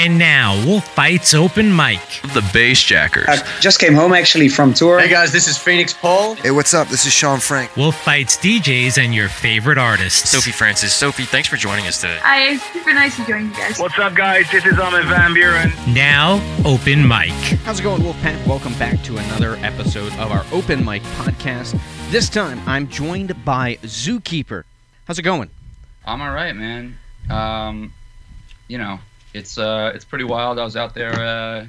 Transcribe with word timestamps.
And 0.00 0.18
now, 0.18 0.56
Wolf 0.64 0.88
Fights 0.94 1.34
Open 1.34 1.76
Mic. 1.76 2.00
The 2.32 2.40
Bassjackers. 2.54 3.26
I 3.28 3.36
just 3.60 3.78
came 3.78 3.92
home 3.92 4.14
actually 4.14 4.48
from 4.48 4.72
tour. 4.72 4.98
Hey 4.98 5.10
guys, 5.10 5.30
this 5.30 5.46
is 5.46 5.58
Phoenix 5.58 5.92
Paul. 5.92 6.36
Hey, 6.36 6.52
what's 6.52 6.72
up? 6.72 6.88
This 6.88 7.04
is 7.04 7.12
Sean 7.12 7.38
Frank. 7.38 7.76
Wolf 7.76 8.00
Fights 8.00 8.38
DJs 8.38 8.96
and 8.96 9.14
your 9.14 9.28
favorite 9.28 9.76
artists. 9.76 10.30
Sophie 10.30 10.52
Francis. 10.52 10.94
Sophie, 10.94 11.24
thanks 11.24 11.48
for 11.48 11.56
joining 11.56 11.86
us 11.86 12.00
today. 12.00 12.18
Hi, 12.22 12.56
super 12.56 12.94
nice 12.94 13.14
to 13.16 13.26
join 13.26 13.50
you 13.50 13.54
guys. 13.54 13.78
What's 13.78 13.98
up, 13.98 14.14
guys? 14.14 14.50
This 14.50 14.64
is 14.64 14.78
Armin 14.78 15.06
van 15.06 15.34
Buuren. 15.34 15.94
Now, 15.94 16.40
Open 16.64 17.06
Mic. 17.06 17.32
How's 17.66 17.80
it 17.80 17.82
going, 17.82 18.00
Wolfpack? 18.00 18.46
Welcome 18.46 18.72
back 18.78 19.02
to 19.02 19.18
another 19.18 19.56
episode 19.56 20.14
of 20.14 20.32
our 20.32 20.46
Open 20.50 20.82
Mic 20.82 21.02
podcast. 21.18 21.78
This 22.10 22.30
time, 22.30 22.58
I'm 22.66 22.88
joined 22.88 23.44
by 23.44 23.76
Zookeeper. 23.82 24.64
How's 25.04 25.18
it 25.18 25.24
going? 25.24 25.50
I'm 26.06 26.22
all 26.22 26.32
right, 26.32 26.56
man. 26.56 26.96
Um, 27.28 27.92
you 28.66 28.78
know, 28.78 28.98
it's 29.34 29.58
uh, 29.58 29.92
it's 29.94 30.04
pretty 30.04 30.24
wild. 30.24 30.58
I 30.58 30.64
was 30.64 30.76
out 30.76 30.94
there 30.94 31.12
uh, 31.12 31.66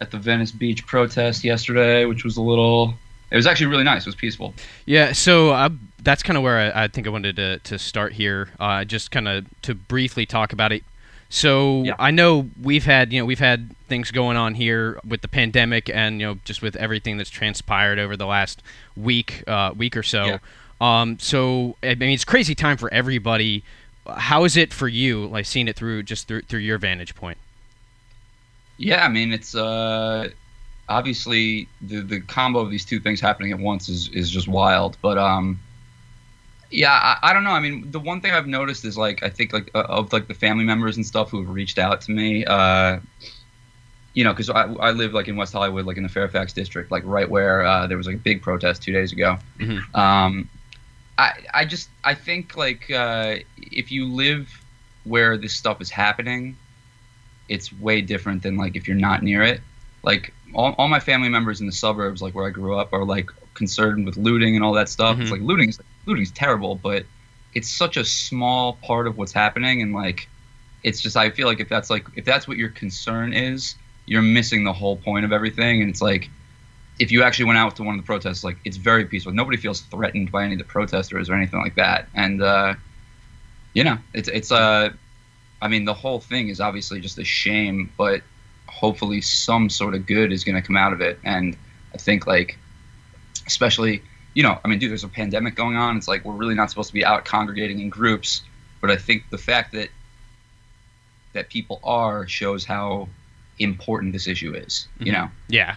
at 0.00 0.10
the 0.10 0.18
Venice 0.18 0.52
Beach 0.52 0.86
protest 0.86 1.44
yesterday, 1.44 2.04
which 2.04 2.24
was 2.24 2.36
a 2.36 2.42
little. 2.42 2.94
It 3.30 3.36
was 3.36 3.46
actually 3.46 3.66
really 3.66 3.84
nice. 3.84 4.02
It 4.02 4.08
was 4.08 4.14
peaceful. 4.14 4.54
Yeah, 4.86 5.12
so 5.12 5.50
uh, 5.50 5.68
that's 6.02 6.22
kind 6.22 6.36
of 6.36 6.42
where 6.42 6.74
I, 6.74 6.84
I, 6.84 6.88
think 6.88 7.06
I 7.06 7.10
wanted 7.10 7.36
to, 7.36 7.58
to 7.58 7.78
start 7.78 8.14
here. 8.14 8.48
Uh, 8.58 8.84
just 8.84 9.10
kind 9.10 9.28
of 9.28 9.44
to 9.62 9.74
briefly 9.74 10.24
talk 10.24 10.54
about 10.54 10.72
it. 10.72 10.82
So 11.28 11.82
yeah. 11.82 11.94
I 11.98 12.10
know 12.10 12.48
we've 12.62 12.84
had 12.84 13.12
you 13.12 13.20
know 13.20 13.26
we've 13.26 13.38
had 13.38 13.74
things 13.86 14.10
going 14.10 14.36
on 14.36 14.54
here 14.54 14.98
with 15.06 15.20
the 15.20 15.28
pandemic 15.28 15.90
and 15.90 16.20
you 16.20 16.26
know 16.26 16.38
just 16.44 16.62
with 16.62 16.74
everything 16.76 17.18
that's 17.18 17.30
transpired 17.30 17.98
over 17.98 18.16
the 18.16 18.26
last 18.26 18.62
week 18.96 19.44
uh, 19.46 19.72
week 19.76 19.96
or 19.96 20.02
so. 20.02 20.24
Yeah. 20.24 20.38
Um, 20.80 21.18
so 21.18 21.76
I 21.82 21.96
mean 21.96 22.10
it's 22.10 22.24
crazy 22.24 22.54
time 22.54 22.78
for 22.78 22.92
everybody 22.94 23.62
how 24.16 24.44
is 24.44 24.56
it 24.56 24.72
for 24.72 24.88
you, 24.88 25.26
like 25.26 25.46
seeing 25.46 25.68
it 25.68 25.76
through 25.76 26.02
just 26.02 26.28
through 26.28 26.42
through 26.42 26.60
your 26.60 26.78
vantage 26.78 27.14
point? 27.14 27.38
Yeah, 28.76 29.04
I 29.04 29.08
mean, 29.08 29.32
it's 29.32 29.54
uh, 29.54 30.28
obviously 30.88 31.68
the 31.80 32.00
the 32.00 32.20
combo 32.20 32.60
of 32.60 32.70
these 32.70 32.84
two 32.84 33.00
things 33.00 33.20
happening 33.20 33.52
at 33.52 33.58
once 33.58 33.88
is 33.88 34.08
is 34.08 34.30
just 34.30 34.48
wild. 34.48 34.96
But 35.02 35.18
um, 35.18 35.60
yeah, 36.70 36.92
I, 36.92 37.30
I 37.30 37.32
don't 37.32 37.44
know. 37.44 37.50
I 37.50 37.60
mean, 37.60 37.90
the 37.90 38.00
one 38.00 38.20
thing 38.20 38.32
I've 38.32 38.46
noticed 38.46 38.84
is 38.84 38.96
like 38.96 39.22
I 39.22 39.28
think 39.28 39.52
like 39.52 39.70
uh, 39.74 39.84
of 39.88 40.12
like 40.12 40.28
the 40.28 40.34
family 40.34 40.64
members 40.64 40.96
and 40.96 41.04
stuff 41.04 41.30
who 41.30 41.40
have 41.42 41.50
reached 41.50 41.78
out 41.78 42.00
to 42.02 42.12
me. 42.12 42.44
Uh, 42.44 43.00
you 44.14 44.24
know, 44.24 44.32
because 44.32 44.50
I, 44.50 44.62
I 44.62 44.90
live 44.90 45.12
like 45.12 45.28
in 45.28 45.36
West 45.36 45.52
Hollywood, 45.52 45.86
like 45.86 45.96
in 45.96 46.02
the 46.02 46.08
Fairfax 46.08 46.52
district, 46.52 46.90
like 46.90 47.04
right 47.06 47.28
where 47.28 47.64
uh, 47.64 47.86
there 47.86 47.96
was 47.96 48.06
like 48.06 48.16
a 48.16 48.20
big 48.20 48.42
protest 48.42 48.82
two 48.82 48.92
days 48.92 49.12
ago. 49.12 49.38
Mm-hmm. 49.58 49.94
Um, 49.94 50.48
I, 51.18 51.32
I 51.52 51.64
just 51.64 51.90
I 52.04 52.14
think 52.14 52.56
like 52.56 52.90
uh, 52.90 53.36
if 53.56 53.90
you 53.90 54.06
live 54.06 54.48
where 55.04 55.36
this 55.36 55.52
stuff 55.52 55.80
is 55.80 55.90
happening, 55.90 56.56
it's 57.48 57.72
way 57.72 58.00
different 58.00 58.42
than 58.42 58.56
like 58.56 58.76
if 58.76 58.86
you're 58.86 58.96
not 58.96 59.22
near 59.22 59.42
it. 59.42 59.60
Like 60.04 60.32
all, 60.54 60.74
all 60.78 60.86
my 60.88 61.00
family 61.00 61.28
members 61.28 61.60
in 61.60 61.66
the 61.66 61.72
suburbs, 61.72 62.22
like 62.22 62.34
where 62.34 62.46
I 62.46 62.50
grew 62.50 62.78
up, 62.78 62.92
are 62.92 63.04
like 63.04 63.30
concerned 63.54 64.06
with 64.06 64.16
looting 64.16 64.54
and 64.54 64.64
all 64.64 64.72
that 64.74 64.88
stuff. 64.88 65.14
Mm-hmm. 65.14 65.22
It's 65.22 65.30
like 65.32 65.40
looting 65.40 65.68
is 65.68 65.80
looting 66.06 66.22
is 66.22 66.30
terrible, 66.30 66.76
but 66.76 67.04
it's 67.54 67.68
such 67.68 67.96
a 67.96 68.04
small 68.04 68.74
part 68.74 69.08
of 69.08 69.18
what's 69.18 69.32
happening, 69.32 69.82
and 69.82 69.92
like 69.92 70.28
it's 70.84 71.00
just 71.00 71.16
I 71.16 71.30
feel 71.30 71.48
like 71.48 71.58
if 71.58 71.68
that's 71.68 71.90
like 71.90 72.06
if 72.14 72.24
that's 72.24 72.46
what 72.46 72.58
your 72.58 72.68
concern 72.68 73.32
is, 73.32 73.74
you're 74.06 74.22
missing 74.22 74.62
the 74.62 74.72
whole 74.72 74.96
point 74.96 75.24
of 75.24 75.32
everything, 75.32 75.80
and 75.80 75.90
it's 75.90 76.00
like 76.00 76.30
if 76.98 77.12
you 77.12 77.22
actually 77.22 77.46
went 77.46 77.58
out 77.58 77.76
to 77.76 77.82
one 77.82 77.94
of 77.94 78.00
the 78.00 78.06
protests, 78.06 78.42
like 78.42 78.56
it's 78.64 78.76
very 78.76 79.04
peaceful. 79.04 79.32
Nobody 79.32 79.56
feels 79.56 79.80
threatened 79.82 80.32
by 80.32 80.44
any 80.44 80.54
of 80.54 80.58
the 80.58 80.64
protesters 80.64 81.30
or 81.30 81.34
anything 81.34 81.60
like 81.60 81.76
that. 81.76 82.08
And 82.14 82.42
uh, 82.42 82.74
you 83.72 83.84
know, 83.84 83.98
it's 84.14 84.28
it's 84.28 84.50
uh, 84.50 84.90
I 85.60 85.68
mean, 85.68 85.84
the 85.84 85.94
whole 85.94 86.20
thing 86.20 86.48
is 86.48 86.60
obviously 86.60 87.00
just 87.00 87.18
a 87.18 87.24
shame, 87.24 87.92
but 87.96 88.22
hopefully 88.66 89.20
some 89.20 89.70
sort 89.70 89.94
of 89.94 90.06
good 90.06 90.32
is 90.32 90.44
going 90.44 90.56
to 90.56 90.62
come 90.62 90.76
out 90.76 90.92
of 90.92 91.00
it. 91.00 91.18
And 91.24 91.56
I 91.94 91.98
think 91.98 92.26
like, 92.26 92.58
especially, 93.46 94.02
you 94.34 94.42
know, 94.42 94.58
I 94.64 94.68
mean, 94.68 94.78
dude, 94.78 94.90
there's 94.90 95.04
a 95.04 95.08
pandemic 95.08 95.54
going 95.54 95.76
on. 95.76 95.96
It's 95.96 96.08
like 96.08 96.24
we're 96.24 96.34
really 96.34 96.54
not 96.54 96.70
supposed 96.70 96.88
to 96.88 96.94
be 96.94 97.04
out 97.04 97.24
congregating 97.24 97.80
in 97.80 97.88
groups, 97.90 98.42
but 98.80 98.90
I 98.90 98.96
think 98.96 99.24
the 99.30 99.38
fact 99.38 99.72
that 99.72 99.90
that 101.34 101.50
people 101.50 101.78
are 101.84 102.26
shows 102.26 102.64
how 102.64 103.08
important 103.58 104.12
this 104.12 104.26
issue 104.26 104.54
is. 104.54 104.88
You 104.98 105.12
know. 105.12 105.30
Yeah. 105.48 105.76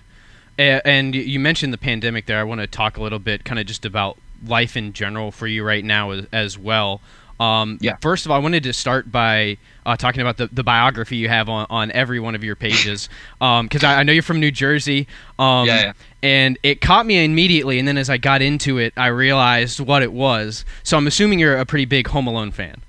And 0.62 1.16
you 1.16 1.40
mentioned 1.40 1.74
the 1.74 1.78
pandemic 1.78 2.26
there. 2.26 2.40
I 2.40 2.44
want 2.44 2.62
to 2.62 2.68
talk 2.68 2.98
a 2.98 3.04
little 3.04 3.20
bit, 3.20 3.44
kind 3.44 3.60
of 3.60 3.66
just 3.66 3.86
about 3.86 4.18
life 4.46 4.76
in 4.76 4.94
general 4.94 5.32
for 5.32 5.48
you 5.48 5.64
right 5.64 5.84
now 5.84 6.12
as, 6.12 6.28
as 6.32 6.58
well. 6.58 7.02
Um, 7.42 7.80
yeah. 7.82 7.98
First 8.02 8.26
of 8.26 8.32
all, 8.32 8.38
I 8.38 8.40
wanted 8.40 8.62
to 8.64 8.74
start 8.74 9.12
by 9.12 9.58
uh, 9.84 9.98
talking 9.98 10.22
about 10.22 10.38
the, 10.38 10.48
the 10.48 10.64
biography 10.64 11.16
you 11.16 11.28
have 11.28 11.50
on, 11.50 11.66
on 11.72 11.92
every 11.92 12.20
one 12.20 12.36
of 12.36 12.44
your 12.44 12.56
pages, 12.56 13.10
because 13.40 13.84
um, 13.84 13.90
I, 13.90 13.96
I, 13.96 14.04
know 14.04 14.14
you're 14.14 14.22
from 14.22 14.40
New 14.40 14.52
Jersey. 14.52 15.08
Um, 15.40 15.66
yeah, 15.66 15.82
yeah. 15.82 15.94
And 16.22 16.60
it 16.62 16.82
caught 16.82 17.08
me 17.08 17.26
immediately, 17.26 17.80
and 17.80 17.88
then 17.88 17.98
as 17.98 18.12
I 18.12 18.18
got 18.18 18.44
into 18.44 18.78
it, 18.78 18.94
I 18.96 19.08
realized 19.08 19.80
what 19.80 20.04
it 20.04 20.14
was. 20.14 20.66
So 20.84 20.98
I'm 20.98 21.08
assuming 21.08 21.40
you're 21.40 21.58
a 21.58 21.66
pretty 21.66 21.86
big 21.86 22.08
Home 22.10 22.28
Alone 22.28 22.52
fan. 22.52 22.84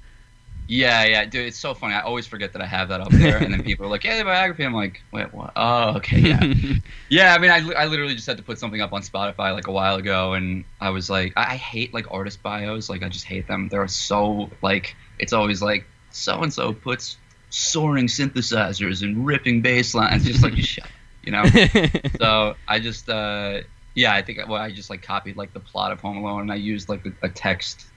Yeah, 0.73 1.05
yeah, 1.05 1.27
dude, 1.27 1.49
it's 1.49 1.59
so 1.59 1.75
funny. 1.75 1.93
I 1.93 2.01
always 2.01 2.27
forget 2.27 2.55
that 2.55 2.63
I 2.63 2.67
have 2.67 2.89
that 2.89 3.03
up 3.03 3.11
there, 3.11 3.37
and 3.37 3.53
then 3.53 3.63
people 3.63 3.85
are 3.85 3.91
like, 3.91 4.05
"Yeah, 4.05 4.17
the 4.17 4.25
biography." 4.25 4.65
I'm 4.65 4.73
like, 4.73 5.03
"Wait, 5.13 5.31
what? 5.35 5.53
Oh, 5.55 5.97
okay, 5.97 6.19
yeah, 6.19 6.41
yeah." 7.11 7.35
I 7.35 7.39
mean, 7.39 7.51
I, 7.51 7.59
I 7.75 7.85
literally 7.85 8.15
just 8.15 8.27
had 8.27 8.39
to 8.39 8.43
put 8.43 8.59
something 8.59 8.81
up 8.81 8.95
on 8.95 9.03
Spotify 9.03 9.53
like 9.53 9.67
a 9.67 9.71
while 9.71 9.97
ago, 9.97 10.33
and 10.33 10.65
I 10.81 10.89
was 10.89 11.11
like, 11.11 11.35
I, 11.37 11.43
I 11.43 11.57
hate 11.57 11.93
like 11.93 12.07
artist 12.11 12.43
bios. 12.43 12.89
Like, 12.89 13.03
I 13.03 13.11
just 13.11 13.27
hate 13.27 13.47
them. 13.47 13.69
They're 13.69 13.87
so 13.87 14.51
like, 14.63 14.97
it's 15.19 15.35
always 15.35 15.61
like, 15.61 15.85
so 16.11 16.43
and 16.43 16.51
so 16.51 16.73
puts 16.73 17.19
soaring 17.51 18.07
synthesizers 18.07 19.03
and 19.03 19.27
ripping 19.27 19.61
bass 19.61 19.95
lines. 19.95 20.25
Just 20.25 20.43
like, 20.43 20.55
shut, 20.57 20.89
you 21.23 21.33
know. 21.33 21.45
so 22.19 22.57
I 22.67 22.81
just, 22.81 23.11
uh, 23.11 23.61
yeah, 23.95 24.15
I 24.15 24.23
think 24.23 24.39
well, 24.49 24.63
I 24.63 24.71
just 24.71 24.89
like 24.89 25.03
copied 25.03 25.37
like 25.37 25.53
the 25.53 25.61
plot 25.61 25.93
of 25.93 26.01
Home 26.01 26.17
Alone, 26.17 26.41
and 26.41 26.53
I 26.53 26.55
used 26.55 26.89
like 26.89 27.05
a 27.21 27.29
text 27.29 27.89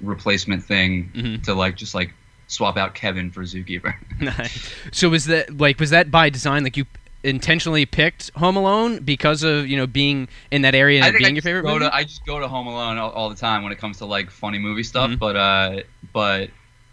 replacement 0.00 0.62
thing 0.62 1.10
mm-hmm. 1.14 1.42
to 1.42 1.54
like 1.54 1.76
just 1.76 1.94
like 1.94 2.12
swap 2.46 2.76
out 2.76 2.94
Kevin 2.94 3.30
for 3.30 3.42
Zookeeper. 3.42 3.94
nice. 4.20 4.72
So 4.92 5.08
was 5.08 5.26
that 5.26 5.56
like 5.56 5.80
was 5.80 5.90
that 5.90 6.10
by 6.10 6.30
design? 6.30 6.64
Like 6.64 6.76
you 6.76 6.86
intentionally 7.22 7.84
picked 7.86 8.30
Home 8.36 8.56
Alone 8.56 9.00
because 9.00 9.42
of 9.42 9.66
you 9.66 9.76
know 9.76 9.86
being 9.86 10.28
in 10.50 10.62
that 10.62 10.74
area 10.74 11.02
and 11.04 11.16
being 11.18 11.34
your 11.34 11.42
favorite 11.42 11.64
movie? 11.64 11.80
To, 11.80 11.94
I 11.94 12.04
just 12.04 12.24
go 12.24 12.38
to 12.38 12.48
Home 12.48 12.66
Alone 12.66 12.98
all, 12.98 13.10
all, 13.10 13.28
the 13.28 13.36
time 13.36 13.62
when 13.62 13.72
it 13.72 13.78
comes 13.78 13.98
to 13.98 14.06
like 14.06 14.30
funny 14.30 14.58
movie 14.58 14.84
stuff. 14.84 15.10
Mm-hmm. 15.10 15.18
But 15.18 15.36
uh, 15.36 15.80
but 16.12 16.50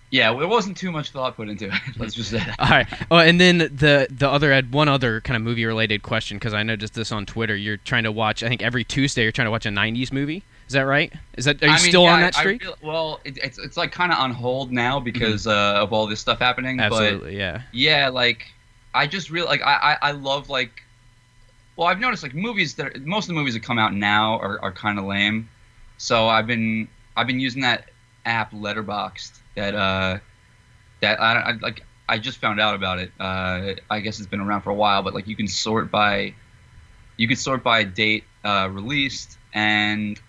yeah, 0.10 0.32
it 0.32 0.48
wasn't 0.48 0.78
too 0.78 0.92
much 0.92 1.12
thought 1.12 1.36
put 1.36 1.50
into 1.50 1.68
it. 1.68 1.74
Let's 1.98 2.14
just 2.14 2.32
say 2.32 2.38
that. 2.38 2.56
All 2.60 2.70
right. 2.70 2.88
Oh, 3.10 3.18
and 3.18 3.40
then 3.40 3.60
the 3.60 4.08
the 4.10 4.30
other 4.30 4.52
had 4.52 4.74
one 4.74 4.90
other 4.90 5.22
kind 5.22 5.36
of 5.36 5.44
movie 5.44 5.66
related 5.66 6.04
question 6.04 6.38
because 6.38 6.54
I 6.54 6.64
noticed 6.64 6.94
this 6.96 7.12
on 7.12 7.26
Twitter. 7.26 7.56
You're 7.56 7.78
trying 7.78 8.04
to 8.04 8.12
watch. 8.12 8.44
I 8.44 8.50
think 8.50 8.62
every 8.62 8.84
Tuesday 8.84 9.24
you're 9.24 9.32
trying 9.32 9.48
to 9.48 9.52
watch 9.52 9.66
a 9.66 9.70
'90s 9.70 10.12
movie. 10.12 10.44
Is 10.74 10.76
that 10.76 10.88
right? 10.88 11.14
Is 11.38 11.46
that 11.46 11.62
are 11.62 11.68
you 11.68 11.72
I 11.72 11.76
mean, 11.76 11.90
still 11.90 12.02
yeah, 12.02 12.14
on 12.14 12.22
that 12.22 12.34
streak? 12.34 12.64
I 12.64 12.66
feel, 12.66 12.76
well, 12.82 13.20
it, 13.24 13.38
it's 13.38 13.60
it's 13.60 13.78
like 13.78 13.92
kind 13.92 14.12
of 14.12 14.18
on 14.18 14.32
hold 14.32 14.72
now 14.72 15.00
because 15.00 15.46
uh, 15.46 15.76
of 15.76 15.94
all 15.94 16.08
this 16.08 16.20
stuff 16.20 16.40
happening. 16.40 16.80
Absolutely, 16.80 17.30
but 17.30 17.34
yeah. 17.34 17.62
Yeah, 17.72 18.10
like 18.10 18.48
I 18.92 19.06
just 19.06 19.30
really 19.30 19.46
like 19.46 19.62
I, 19.62 19.98
I 20.02 20.10
I 20.10 20.12
love 20.14 20.50
like. 20.50 20.82
Well, 21.76 21.88
I've 21.88 22.00
noticed 22.00 22.24
like 22.24 22.34
movies 22.34 22.74
that 22.76 22.88
are, 22.88 23.00
most 23.02 23.26
of 23.26 23.28
the 23.28 23.34
movies 23.36 23.54
that 23.54 23.62
come 23.62 23.78
out 23.78 23.94
now 23.94 24.40
are, 24.40 24.60
are 24.64 24.72
kind 24.72 24.98
of 24.98 25.06
lame, 25.06 25.48
so 25.98 26.28
I've 26.28 26.48
been 26.48 26.88
I've 27.16 27.28
been 27.28 27.40
using 27.40 27.62
that 27.62 27.90
app 28.26 28.52
Letterboxd 28.52 29.40
that 29.56 29.76
uh 29.76 30.18
that 31.02 31.22
I, 31.22 31.34
I 31.34 31.52
like 31.62 31.84
I 32.10 32.18
just 32.18 32.40
found 32.40 32.60
out 32.60 32.74
about 32.74 32.98
it. 32.98 33.12
Uh, 33.20 33.74
I 33.92 34.00
guess 34.00 34.18
it's 34.18 34.28
been 34.28 34.42
around 34.42 34.62
for 34.62 34.72
a 34.72 34.76
while, 34.76 35.04
but 35.04 35.14
like 35.14 35.28
you 35.28 35.36
can 35.36 35.48
sort 35.48 35.92
by 35.92 36.34
you 37.18 37.28
can 37.28 37.38
sort 37.38 37.62
by 37.62 37.84
date 37.84 38.24
uh, 38.44 38.70
released 38.72 39.38
and 39.54 40.20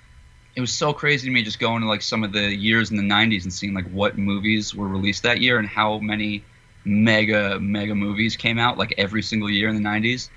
it 0.57 0.61
was 0.61 0.73
so 0.73 0.93
crazy 0.93 1.27
to 1.27 1.33
me 1.33 1.43
just 1.43 1.59
going 1.59 1.83
to 1.83 1.89
like 1.89 2.03
some 2.03 2.23
of 2.23 2.33
the 2.33 2.55
years 2.55 2.91
in 2.91 2.97
the 2.97 3.03
90s 3.03 3.45
and 3.45 3.53
seeing 3.53 3.75
like 3.75 3.89
what 3.91 4.17
movies 4.17 4.75
were 4.75 4.89
released 4.89 5.23
that 5.23 5.41
year 5.41 5.59
and 5.59 5.69
how 5.69 5.99
many 5.99 6.45
mega 6.85 7.59
mega 7.61 7.95
movies 7.95 8.37
came 8.37 8.59
out 8.59 8.77
like 8.79 8.95
every 8.99 9.23
single 9.23 9.49
year 9.49 9.69
in 9.69 9.75
the 9.75 9.89
90s 9.89 10.29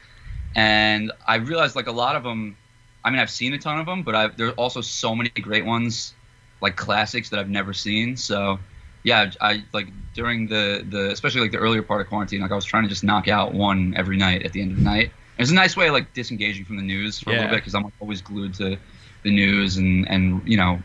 and 0.56 1.12
i 1.28 1.36
realized 1.36 1.76
like 1.76 1.88
a 1.88 1.92
lot 1.92 2.16
of 2.16 2.24
them 2.24 2.56
i 3.04 3.10
mean 3.10 3.20
i've 3.20 3.30
seen 3.30 3.54
a 3.54 3.58
ton 3.58 3.80
of 3.80 3.86
them 3.86 4.02
but 4.02 4.16
I've, 4.16 4.38
there 4.38 4.48
are 4.48 4.54
also 4.54 4.82
so 4.82 5.14
many 5.14 5.30
great 5.30 5.66
ones 5.66 6.14
like 6.62 6.76
classics 6.76 7.30
that 7.30 7.40
i've 7.40 7.50
never 7.50 7.74
seen. 7.74 8.18
So 8.18 8.60
yeah 9.04 9.30
i 9.42 9.64
like 9.74 9.88
during 10.14 10.48
the 10.48 10.86
the 10.90 11.12
especially 11.12 11.42
like 11.42 11.52
the 11.52 11.58
earlier 11.58 11.84
part 11.84 12.02
of 12.02 12.08
quarantine 12.08 12.42
like 12.42 12.52
i 12.52 12.56
was 12.56 12.66
trying 12.66 12.84
to 12.84 12.90
just 12.90 13.04
knock 13.04 13.28
out 13.28 13.54
one 13.54 13.94
every 13.96 14.18
night 14.18 14.44
at 14.44 14.54
the 14.54 14.62
end 14.62 14.72
of 14.72 14.78
the 14.78 14.84
night. 14.84 15.12
It 15.38 15.42
was 15.42 15.52
a 15.52 15.56
nice 15.56 15.78
way 15.78 15.88
of 15.88 15.94
like 15.94 16.14
disengaging 16.14 16.66
from 16.66 16.78
the 16.78 16.82
news 16.84 17.20
for 17.20 17.30
a 17.30 17.34
little 17.34 17.50
bit 17.50 17.58
because 17.58 17.76
i'm 17.76 17.84
like, 17.84 17.94
always 18.00 18.22
glued 18.22 18.56
to 18.56 18.78
the 19.28 19.36
news 19.36 19.78
and 19.78 20.10
and 20.10 20.48
you 20.48 20.58
know 20.58 20.80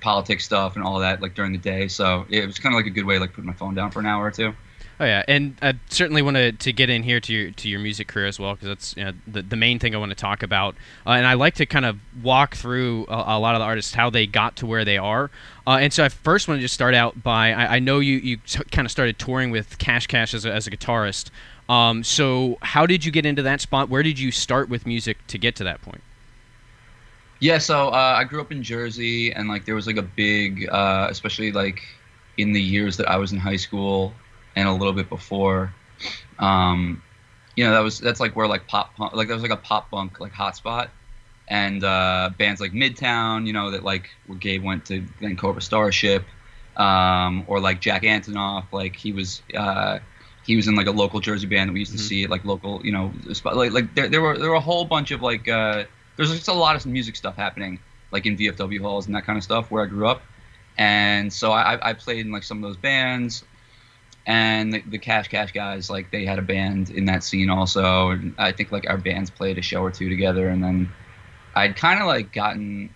politics 0.00 0.44
stuff 0.44 0.76
and 0.76 0.84
all 0.84 0.98
that 0.98 1.20
like 1.22 1.34
during 1.34 1.52
the 1.52 1.58
day 1.58 1.88
so 1.88 2.24
it 2.28 2.46
was 2.46 2.58
kind 2.58 2.74
of 2.74 2.78
like 2.78 2.86
a 2.86 2.90
good 2.90 3.04
way 3.04 3.18
like 3.18 3.32
putting 3.32 3.46
my 3.46 3.52
phone 3.52 3.74
down 3.74 3.90
for 3.90 4.00
an 4.00 4.06
hour 4.06 4.24
or 4.24 4.30
two 4.30 4.52
Oh 5.00 5.04
yeah, 5.04 5.22
and 5.28 5.56
I 5.62 5.74
certainly 5.90 6.22
want 6.22 6.36
to, 6.36 6.50
to 6.50 6.72
get 6.72 6.90
in 6.90 7.04
here 7.04 7.20
to 7.20 7.32
your 7.32 7.50
to 7.52 7.68
your 7.68 7.78
music 7.78 8.08
career 8.08 8.26
as 8.26 8.40
well 8.40 8.54
because 8.54 8.68
that's 8.68 8.96
you 8.96 9.04
know, 9.04 9.12
the 9.28 9.42
the 9.42 9.54
main 9.54 9.78
thing 9.78 9.94
I 9.94 9.98
want 9.98 10.10
to 10.10 10.16
talk 10.16 10.42
about. 10.42 10.74
Uh, 11.06 11.10
and 11.10 11.24
I 11.24 11.34
like 11.34 11.54
to 11.56 11.66
kind 11.66 11.84
of 11.84 12.00
walk 12.20 12.56
through 12.56 13.06
a, 13.08 13.36
a, 13.36 13.38
lot 13.38 13.54
of 13.54 13.60
the 13.60 13.64
artists 13.64 13.94
how 13.94 14.10
they 14.10 14.26
got 14.26 14.56
to 14.56 14.66
where 14.66 14.84
they 14.84 14.98
are. 14.98 15.30
Uh, 15.68 15.78
and 15.80 15.92
so 15.92 16.04
I 16.04 16.08
first 16.08 16.48
want 16.48 16.58
to 16.58 16.62
just 16.62 16.74
start 16.74 16.94
out 16.94 17.22
by 17.22 17.52
I, 17.52 17.76
I 17.76 17.78
know 17.78 18.00
you 18.00 18.16
you 18.16 18.36
t- 18.38 18.64
kind 18.72 18.86
of 18.86 18.90
started 18.90 19.20
touring 19.20 19.52
with 19.52 19.78
Cash 19.78 20.08
Cash 20.08 20.34
as 20.34 20.44
a, 20.44 20.52
as 20.52 20.66
a 20.66 20.70
guitarist. 20.70 21.30
Um, 21.68 22.02
so 22.02 22.58
how 22.62 22.84
did 22.84 23.04
you 23.04 23.12
get 23.12 23.24
into 23.24 23.42
that 23.42 23.60
spot? 23.60 23.88
Where 23.88 24.02
did 24.02 24.18
you 24.18 24.32
start 24.32 24.68
with 24.68 24.84
music 24.84 25.24
to 25.28 25.38
get 25.38 25.54
to 25.56 25.64
that 25.64 25.80
point? 25.80 26.02
Yeah, 27.40 27.58
so 27.58 27.88
uh, 27.88 28.14
I 28.18 28.24
grew 28.24 28.40
up 28.40 28.50
in 28.50 28.62
Jersey, 28.62 29.32
and 29.32 29.48
like 29.48 29.64
there 29.64 29.74
was 29.74 29.86
like 29.86 29.96
a 29.96 30.02
big, 30.02 30.68
uh, 30.68 31.06
especially 31.10 31.52
like 31.52 31.82
in 32.36 32.52
the 32.52 32.60
years 32.60 32.96
that 32.96 33.08
I 33.08 33.16
was 33.16 33.32
in 33.32 33.38
high 33.38 33.56
school 33.56 34.12
and 34.56 34.68
a 34.68 34.72
little 34.72 34.92
bit 34.92 35.08
before. 35.08 35.72
Um, 36.38 37.02
you 37.54 37.64
know, 37.64 37.72
that 37.72 37.80
was 37.80 38.00
that's 38.00 38.20
like 38.20 38.34
where 38.34 38.48
like 38.48 38.66
pop 38.66 38.94
punk, 38.96 39.12
like 39.14 39.28
there 39.28 39.36
was 39.36 39.42
like 39.42 39.52
a 39.52 39.56
pop 39.56 39.90
punk 39.90 40.18
like 40.18 40.32
hotspot, 40.32 40.88
and 41.46 41.84
uh, 41.84 42.30
bands 42.36 42.60
like 42.60 42.72
Midtown, 42.72 43.46
you 43.46 43.52
know, 43.52 43.70
that 43.70 43.84
like 43.84 44.10
where 44.26 44.38
Gabe 44.38 44.64
went 44.64 44.86
to 44.86 45.04
then 45.20 45.36
Cobra 45.36 45.62
Starship, 45.62 46.24
um, 46.76 47.44
or 47.46 47.60
like 47.60 47.80
Jack 47.80 48.02
Antonoff, 48.02 48.72
like 48.72 48.96
he 48.96 49.12
was. 49.12 49.42
Uh, 49.54 50.00
he 50.46 50.56
was 50.56 50.66
in 50.66 50.74
like 50.76 50.86
a 50.86 50.92
local 50.92 51.20
Jersey 51.20 51.46
band 51.46 51.68
that 51.68 51.74
we 51.74 51.80
used 51.80 51.92
to 51.92 51.98
mm-hmm. 51.98 52.06
see 52.06 52.24
at 52.24 52.30
like 52.30 52.42
local, 52.46 52.80
you 52.82 52.90
know, 52.90 53.12
spot, 53.34 53.54
like 53.54 53.70
like 53.70 53.94
there, 53.94 54.08
there 54.08 54.22
were 54.22 54.38
there 54.38 54.48
were 54.48 54.56
a 54.56 54.60
whole 54.60 54.86
bunch 54.86 55.10
of 55.10 55.20
like 55.20 55.46
uh, 55.46 55.84
there's 56.18 56.32
just 56.32 56.48
a 56.48 56.52
lot 56.52 56.74
of 56.74 56.84
music 56.84 57.14
stuff 57.14 57.36
happening 57.36 57.78
like 58.10 58.26
in 58.26 58.36
VFW 58.36 58.80
halls 58.80 59.06
and 59.06 59.14
that 59.14 59.24
kind 59.24 59.38
of 59.38 59.44
stuff 59.44 59.70
where 59.70 59.84
I 59.84 59.86
grew 59.86 60.08
up, 60.08 60.22
and 60.76 61.32
so 61.32 61.52
I, 61.52 61.90
I 61.90 61.92
played 61.92 62.26
in 62.26 62.32
like 62.32 62.42
some 62.42 62.62
of 62.62 62.68
those 62.68 62.76
bands, 62.76 63.44
and 64.26 64.72
the, 64.72 64.80
the, 64.80 64.98
Cash 64.98 65.28
Cash 65.28 65.52
guys 65.52 65.88
like 65.88 66.10
they 66.10 66.24
had 66.24 66.38
a 66.38 66.42
band 66.42 66.90
in 66.90 67.04
that 67.04 67.22
scene 67.22 67.50
also, 67.50 68.10
and 68.10 68.34
I 68.36 68.52
think 68.52 68.72
like 68.72 68.88
our 68.88 68.98
bands 68.98 69.30
played 69.30 69.58
a 69.58 69.62
show 69.62 69.82
or 69.82 69.90
two 69.90 70.08
together, 70.08 70.48
and 70.48 70.62
then 70.62 70.90
I'd 71.54 71.76
kind 71.76 72.00
of 72.00 72.06
like 72.06 72.32
gotten 72.32 72.92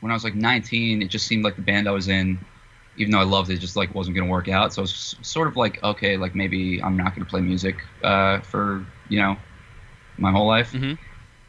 when 0.00 0.12
I 0.12 0.14
was 0.14 0.22
like 0.22 0.34
19, 0.34 1.02
it 1.02 1.08
just 1.08 1.26
seemed 1.26 1.44
like 1.44 1.56
the 1.56 1.62
band 1.62 1.88
I 1.88 1.92
was 1.92 2.06
in, 2.06 2.38
even 2.98 3.10
though 3.10 3.20
I 3.20 3.24
loved 3.24 3.50
it, 3.50 3.56
just 3.56 3.74
like 3.74 3.94
wasn't 3.94 4.16
gonna 4.16 4.30
work 4.30 4.48
out. 4.48 4.72
So 4.72 4.82
I 4.82 4.84
was 4.84 5.16
sort 5.22 5.48
of 5.48 5.56
like, 5.56 5.82
okay, 5.82 6.16
like 6.16 6.34
maybe 6.34 6.80
I'm 6.82 6.96
not 6.96 7.14
gonna 7.16 7.26
play 7.26 7.40
music 7.40 7.76
uh, 8.04 8.40
for 8.40 8.86
you 9.08 9.18
know 9.18 9.36
my 10.18 10.30
whole 10.30 10.46
life. 10.46 10.72
Mm-hmm 10.72 10.94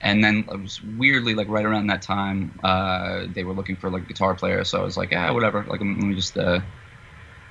and 0.02 0.24
then 0.24 0.46
it 0.52 0.62
was 0.62 0.82
weirdly 0.84 1.34
like 1.34 1.48
right 1.48 1.66
around 1.66 1.88
that 1.88 2.02
time 2.02 2.58
uh, 2.64 3.26
they 3.34 3.44
were 3.44 3.54
looking 3.54 3.76
for 3.76 3.90
like 3.90 4.04
a 4.04 4.06
guitar 4.06 4.36
player. 4.36 4.64
So 4.64 4.80
i 4.80 4.84
was 4.84 4.98
like 4.98 5.14
ah 5.16 5.34
whatever. 5.34 5.64
Like 5.64 5.80
let 5.80 5.86
me 5.86 6.16
just 6.16 6.38
uh, 6.38 6.60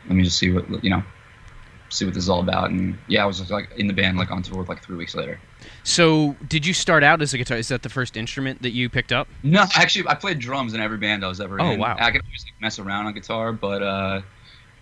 let 0.06 0.14
me 0.14 0.22
just 0.22 0.38
see 0.38 0.52
what 0.52 0.84
you 0.84 0.90
know 0.90 1.02
see 1.88 2.04
what 2.04 2.14
this 2.14 2.24
is 2.24 2.28
all 2.28 2.40
about. 2.40 2.70
And 2.70 2.98
yeah 3.08 3.22
i 3.22 3.26
was 3.26 3.38
just 3.38 3.50
like 3.50 3.70
in 3.76 3.86
the 3.86 3.92
band 3.92 4.16
like 4.16 4.30
on 4.30 4.42
tour 4.42 4.64
like 4.64 4.82
three 4.82 4.96
weeks 4.96 5.14
later. 5.14 5.40
So 5.82 6.36
did 6.46 6.64
you 6.64 6.72
start 6.72 7.02
out 7.02 7.20
as 7.22 7.34
a 7.34 7.38
guitar 7.38 7.56
is 7.56 7.68
that 7.68 7.82
the 7.82 7.88
first 7.88 8.16
instrument 8.16 8.62
that 8.62 8.70
you 8.70 8.88
picked 8.88 9.12
up? 9.12 9.28
No 9.42 9.64
actually 9.74 10.06
i 10.08 10.14
played 10.14 10.38
drums 10.38 10.74
in 10.74 10.80
every 10.80 10.98
band 10.98 11.24
i 11.24 11.28
was 11.28 11.40
ever 11.40 11.60
oh, 11.60 11.70
in. 11.70 11.80
wow. 11.80 11.96
I 11.98 12.10
could 12.10 12.22
always 12.22 12.44
like, 12.44 12.60
mess 12.60 12.78
around 12.78 13.06
on 13.06 13.14
guitar 13.14 13.52
but 13.52 13.82
uh 13.82 14.22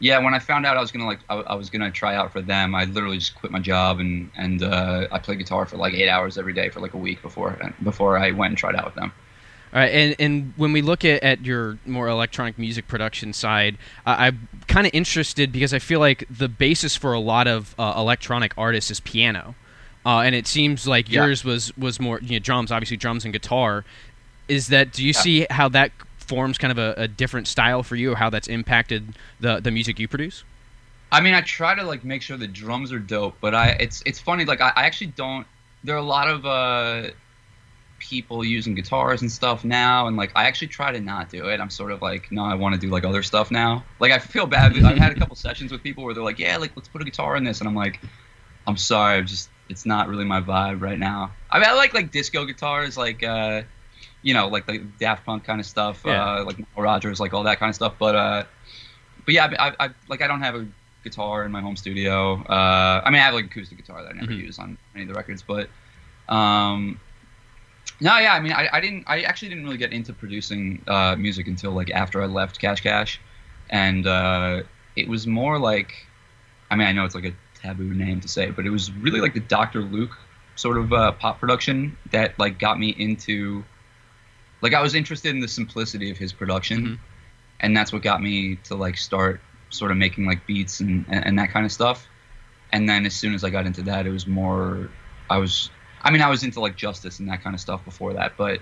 yeah, 0.01 0.19
when 0.19 0.35
I 0.35 0.39
found 0.39 0.67
out 0.67 0.77
I 0.77 0.81
was 0.81 0.91
gonna 0.91 1.07
like 1.07 1.21
I, 1.29 1.37
I, 1.37 1.55
was 1.55 1.71
gonna 1.71 1.91
try 1.91 2.15
out 2.15 2.33
for 2.33 2.43
them, 2.43 2.75
I 2.75 2.85
literally 2.85 3.19
just 3.19 3.35
quit 3.37 3.53
my 3.53 3.61
job 3.61 4.01
and 4.01 4.31
and 4.37 4.63
uh, 4.63 5.07
I 5.11 5.19
played 5.19 5.39
guitar 5.39 5.67
for 5.67 5.77
like 5.77 5.95
eight 5.95 6.09
hours 6.09 6.37
every 6.37 6.53
day 6.53 6.69
for 6.69 6.81
like 6.81 6.95
a 6.95 6.99
week 6.99 7.23
before 7.23 7.57
before 7.83 8.19
I 8.19 8.33
went 8.33 8.51
and 8.51 8.59
tried 8.59 8.77
out 8.77 8.87
with 8.87 8.95
them. 8.95 9.13
All 9.73 9.81
right, 9.81 9.93
and 9.93 10.17
and 10.19 10.53
when 10.57 10.73
we 10.73 10.83
look 10.83 11.05
at, 11.05 11.23
at 11.23 11.45
your 11.45 11.79
more 11.85 12.09
electronic 12.09 12.59
music 12.59 12.87
production 12.87 13.33
side, 13.33 13.77
uh, 14.07 14.17
I'm 14.19 14.49
kind 14.69 14.87
of 14.87 14.95
interested 14.95 15.51
because 15.51 15.75
I 15.75 15.81
feel 15.81 16.01
like 16.01 16.25
the 16.31 16.49
basis 16.49 16.97
for 16.97 17.13
a 17.13 17.21
lot 17.21 17.49
of 17.49 17.75
uh, 17.79 17.95
electronic 17.97 18.53
artists 18.57 18.91
is 18.91 19.01
piano, 19.01 19.55
uh, 20.07 20.21
and 20.21 20.35
it 20.35 20.47
seems 20.47 20.87
like 20.87 21.11
yeah. 21.11 21.25
yours 21.25 21.45
was 21.45 21.77
was 21.77 21.99
more 21.99 22.21
you 22.21 22.35
know 22.35 22.39
drums, 22.39 22.71
obviously 22.71 22.97
drums 22.97 23.25
and 23.25 23.33
guitar. 23.33 23.85
Is 24.47 24.69
that 24.69 24.93
do 24.93 25.03
you 25.03 25.13
yeah. 25.15 25.21
see 25.21 25.47
how 25.51 25.69
that 25.71 25.91
forms 26.29 26.59
kind 26.59 26.73
of 26.73 26.79
a, 26.79 26.95
a 26.97 27.09
different 27.09 27.47
style 27.47 27.83
for 27.83 27.97
you, 27.97 28.13
or 28.13 28.17
how 28.17 28.31
that's 28.31 28.49
impacted 28.49 29.17
the 29.41 29.61
the 29.61 29.71
music 29.71 29.99
you 29.99 30.09
produce? 30.09 30.45
I 31.13 31.21
mean, 31.21 31.35
I 31.35 31.43
try 31.43 31.75
to 31.77 31.85
like 31.85 32.05
make 32.05 32.23
sure 32.23 32.37
the 32.37 32.49
drums 32.49 32.91
are 32.93 32.99
dope, 32.99 33.37
but 33.41 33.55
I 33.55 33.77
it's 33.79 34.03
it's 34.05 34.19
funny. 34.19 34.45
Like 34.45 34.61
I, 34.61 34.73
I 34.75 34.87
actually 34.87 35.09
don't. 35.09 35.47
There 35.85 35.95
are 35.95 35.99
a 35.99 36.03
lot 36.03 36.29
of 36.29 36.45
uh, 36.45 37.11
people 37.99 38.45
using 38.45 38.75
guitars 38.75 39.23
and 39.23 39.31
stuff 39.31 39.65
now, 39.65 40.09
and 40.09 40.17
like 40.17 40.33
I 40.35 40.47
actually 40.47 40.69
try 40.69 40.91
to 40.91 41.01
not 41.01 41.31
do 41.31 41.49
it. 41.49 41.61
I'm 41.61 41.71
sort 41.71 41.93
of 41.93 42.03
like, 42.03 42.33
no, 42.33 42.45
I 42.45 42.55
want 42.55 42.75
to 42.75 42.81
do 42.81 42.91
like 42.91 43.05
other 43.05 43.23
stuff 43.23 43.51
now. 43.51 43.85
Like 44.01 44.13
I 44.13 44.19
feel 44.19 44.47
bad. 44.47 44.77
I've 44.85 44.99
had 44.99 45.13
a 45.13 45.15
couple 45.15 45.37
sessions 45.37 45.71
with 45.71 45.83
people 45.83 46.03
where 46.05 46.15
they're 46.15 46.25
like, 46.25 46.39
yeah, 46.39 46.57
like 46.57 46.73
let's 46.75 46.89
put 46.89 47.01
a 47.01 47.05
guitar 47.05 47.37
in 47.37 47.45
this, 47.45 47.61
and 47.61 47.69
I'm 47.69 47.77
like, 47.77 48.01
I'm 48.67 48.77
sorry, 48.77 49.19
I'm 49.19 49.27
just 49.27 49.51
it's 49.69 49.87
not 49.87 50.09
really 50.09 50.25
my 50.25 50.41
vibe 50.41 50.81
right 50.81 50.99
now. 50.99 51.33
I 51.51 51.59
mean, 51.59 51.69
I 51.69 51.75
like 51.75 51.95
like 51.95 52.11
disco 52.11 52.45
guitars, 52.45 52.97
like. 52.97 53.23
uh 53.23 53.63
you 54.25 54.33
know, 54.33 54.49
like 54.49 54.67
the 54.67 54.79
Daft 54.99 55.25
Punk 55.25 55.45
kind 55.45 55.61
of 55.61 55.67
stuff, 55.67 56.03
yeah. 56.05 56.39
uh, 56.39 56.45
like 56.45 56.57
Rodgers, 56.77 57.21
like 57.21 57.35
all 57.35 57.45
that 57.45 57.61
kind 57.61 57.69
of 57.69 57.77
stuff. 57.77 57.95
But 57.99 58.17
uh, 58.17 58.45
but 59.25 59.35
yeah, 59.35 59.55
I, 59.59 59.73
I, 59.79 59.91
like 60.09 60.23
I 60.23 60.27
don't 60.27 60.41
have 60.41 60.55
a 60.57 60.67
guitar 61.05 61.45
in 61.45 61.53
my 61.53 61.61
home 61.61 61.77
studio. 61.77 62.43
Uh, 62.43 63.03
I 63.05 63.11
mean, 63.11 63.21
I 63.21 63.25
have 63.25 63.35
like 63.35 63.45
acoustic 63.45 63.79
guitar 63.79 64.03
that 64.03 64.09
I 64.09 64.13
never 64.15 64.33
mm-hmm. 64.33 64.47
use 64.47 64.59
on 64.59 64.79
any 64.95 65.03
of 65.03 65.09
the 65.09 65.15
records, 65.15 65.43
but 65.43 65.69
um, 66.29 66.99
no, 68.01 68.17
yeah, 68.17 68.33
I 68.33 68.41
mean, 68.41 68.53
I, 68.53 68.69
I 68.73 68.81
didn't, 68.81 69.05
I 69.07 69.21
actually 69.21 69.51
didn't 69.51 69.65
really 69.65 69.77
get 69.77 69.93
into 69.93 70.15
producing 70.15 70.83
uh, 70.89 71.17
music 71.17 71.47
until 71.47 71.73
like 71.73 71.91
after 71.91 72.23
I 72.23 72.27
left 72.27 72.59
Cash 72.59 72.81
Cash, 72.81 73.21
and 73.69 74.07
uh, 74.07 74.63
it 74.97 75.07
was 75.07 75.27
more 75.27 75.59
like, 75.59 75.93
I 76.71 76.77
mean, 76.77 76.89
I 76.89 76.93
know 76.93 77.05
it's 77.05 77.15
like 77.15 77.27
a 77.27 77.35
taboo 77.61 77.93
name 77.93 78.23
to 78.23 78.29
say, 78.29 78.51
but 78.51 78.65
it 78.65 78.71
was 78.71 78.91
really 78.91 79.21
like 79.21 79.35
the 79.35 79.41
Dr. 79.41 79.83
Luke 79.83 80.17
sort 80.57 80.79
of 80.79 80.95
uh, 80.95 81.13
pop 81.13 81.41
production 81.41 81.99
that 82.11 82.39
like 82.39 82.59
got 82.59 82.79
me 82.79 82.95
into 82.99 83.65
like 84.65 84.73
I 84.73 84.81
was 84.81 84.95
interested 84.95 85.29
in 85.29 85.41
the 85.41 85.47
simplicity 85.47 86.11
of 86.11 86.17
his 86.17 86.33
production, 86.33 86.79
mm-hmm. 86.81 86.95
and 87.61 87.77
that's 87.77 87.93
what 87.93 88.01
got 88.01 88.23
me 88.23 88.57
to 88.65 88.75
like 88.75 88.97
start 88.97 89.43
sort 89.69 89.91
of 89.91 89.99
making 89.99 90.25
like 90.25 90.47
beats 90.47 90.81
and, 90.81 91.05
and, 91.11 91.27
and 91.27 91.39
that 91.39 91.51
kind 91.51 91.67
of 91.67 91.71
stuff. 91.71 92.07
And 92.73 92.89
then 92.89 93.05
as 93.05 93.15
soon 93.15 93.35
as 93.35 93.45
I 93.45 93.51
got 93.51 93.67
into 93.67 93.83
that, 93.83 94.07
it 94.07 94.11
was 94.11 94.27
more. 94.27 94.89
I 95.29 95.37
was, 95.37 95.71
I 96.03 96.11
mean, 96.11 96.23
I 96.23 96.31
was 96.31 96.45
into 96.45 96.61
like 96.61 96.77
justice 96.77 97.19
and 97.19 97.29
that 97.29 97.43
kind 97.43 97.53
of 97.53 97.61
stuff 97.61 97.85
before 97.85 98.15
that, 98.15 98.39
but 98.39 98.61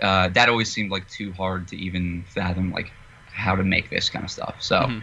uh, 0.00 0.28
that 0.28 0.48
always 0.48 0.70
seemed 0.70 0.92
like 0.92 1.08
too 1.08 1.32
hard 1.32 1.66
to 1.68 1.76
even 1.76 2.24
fathom 2.28 2.70
like 2.70 2.92
how 3.26 3.56
to 3.56 3.64
make 3.64 3.90
this 3.90 4.08
kind 4.08 4.24
of 4.24 4.30
stuff. 4.30 4.54
So 4.60 4.76
mm-hmm. 4.82 5.00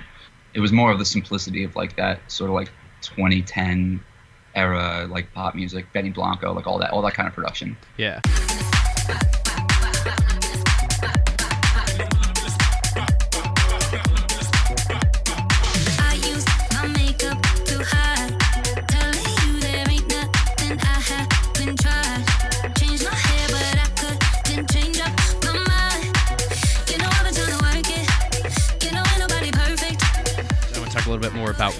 it 0.53 0.61
was 0.61 0.71
more 0.71 0.93
of 0.93 0.99
the 0.99 1.05
simplicity 1.05 1.65
of 1.65 1.75
like 1.75 1.97
that 1.97 2.31
sort 2.31 2.49
of 2.49 2.55
like 2.55 2.71
2010 3.01 4.01
era 4.55 5.07
like 5.09 5.33
pop 5.33 5.55
music, 5.55 5.91
Benny 5.91 6.09
Blanco, 6.09 6.53
like 6.53 6.67
all 6.67 6.79
that, 6.79 6.91
all 6.91 7.01
that 7.01 7.15
kind 7.15 7.27
of 7.27 7.35
production. 7.35 7.75
Yeah. 7.97 8.21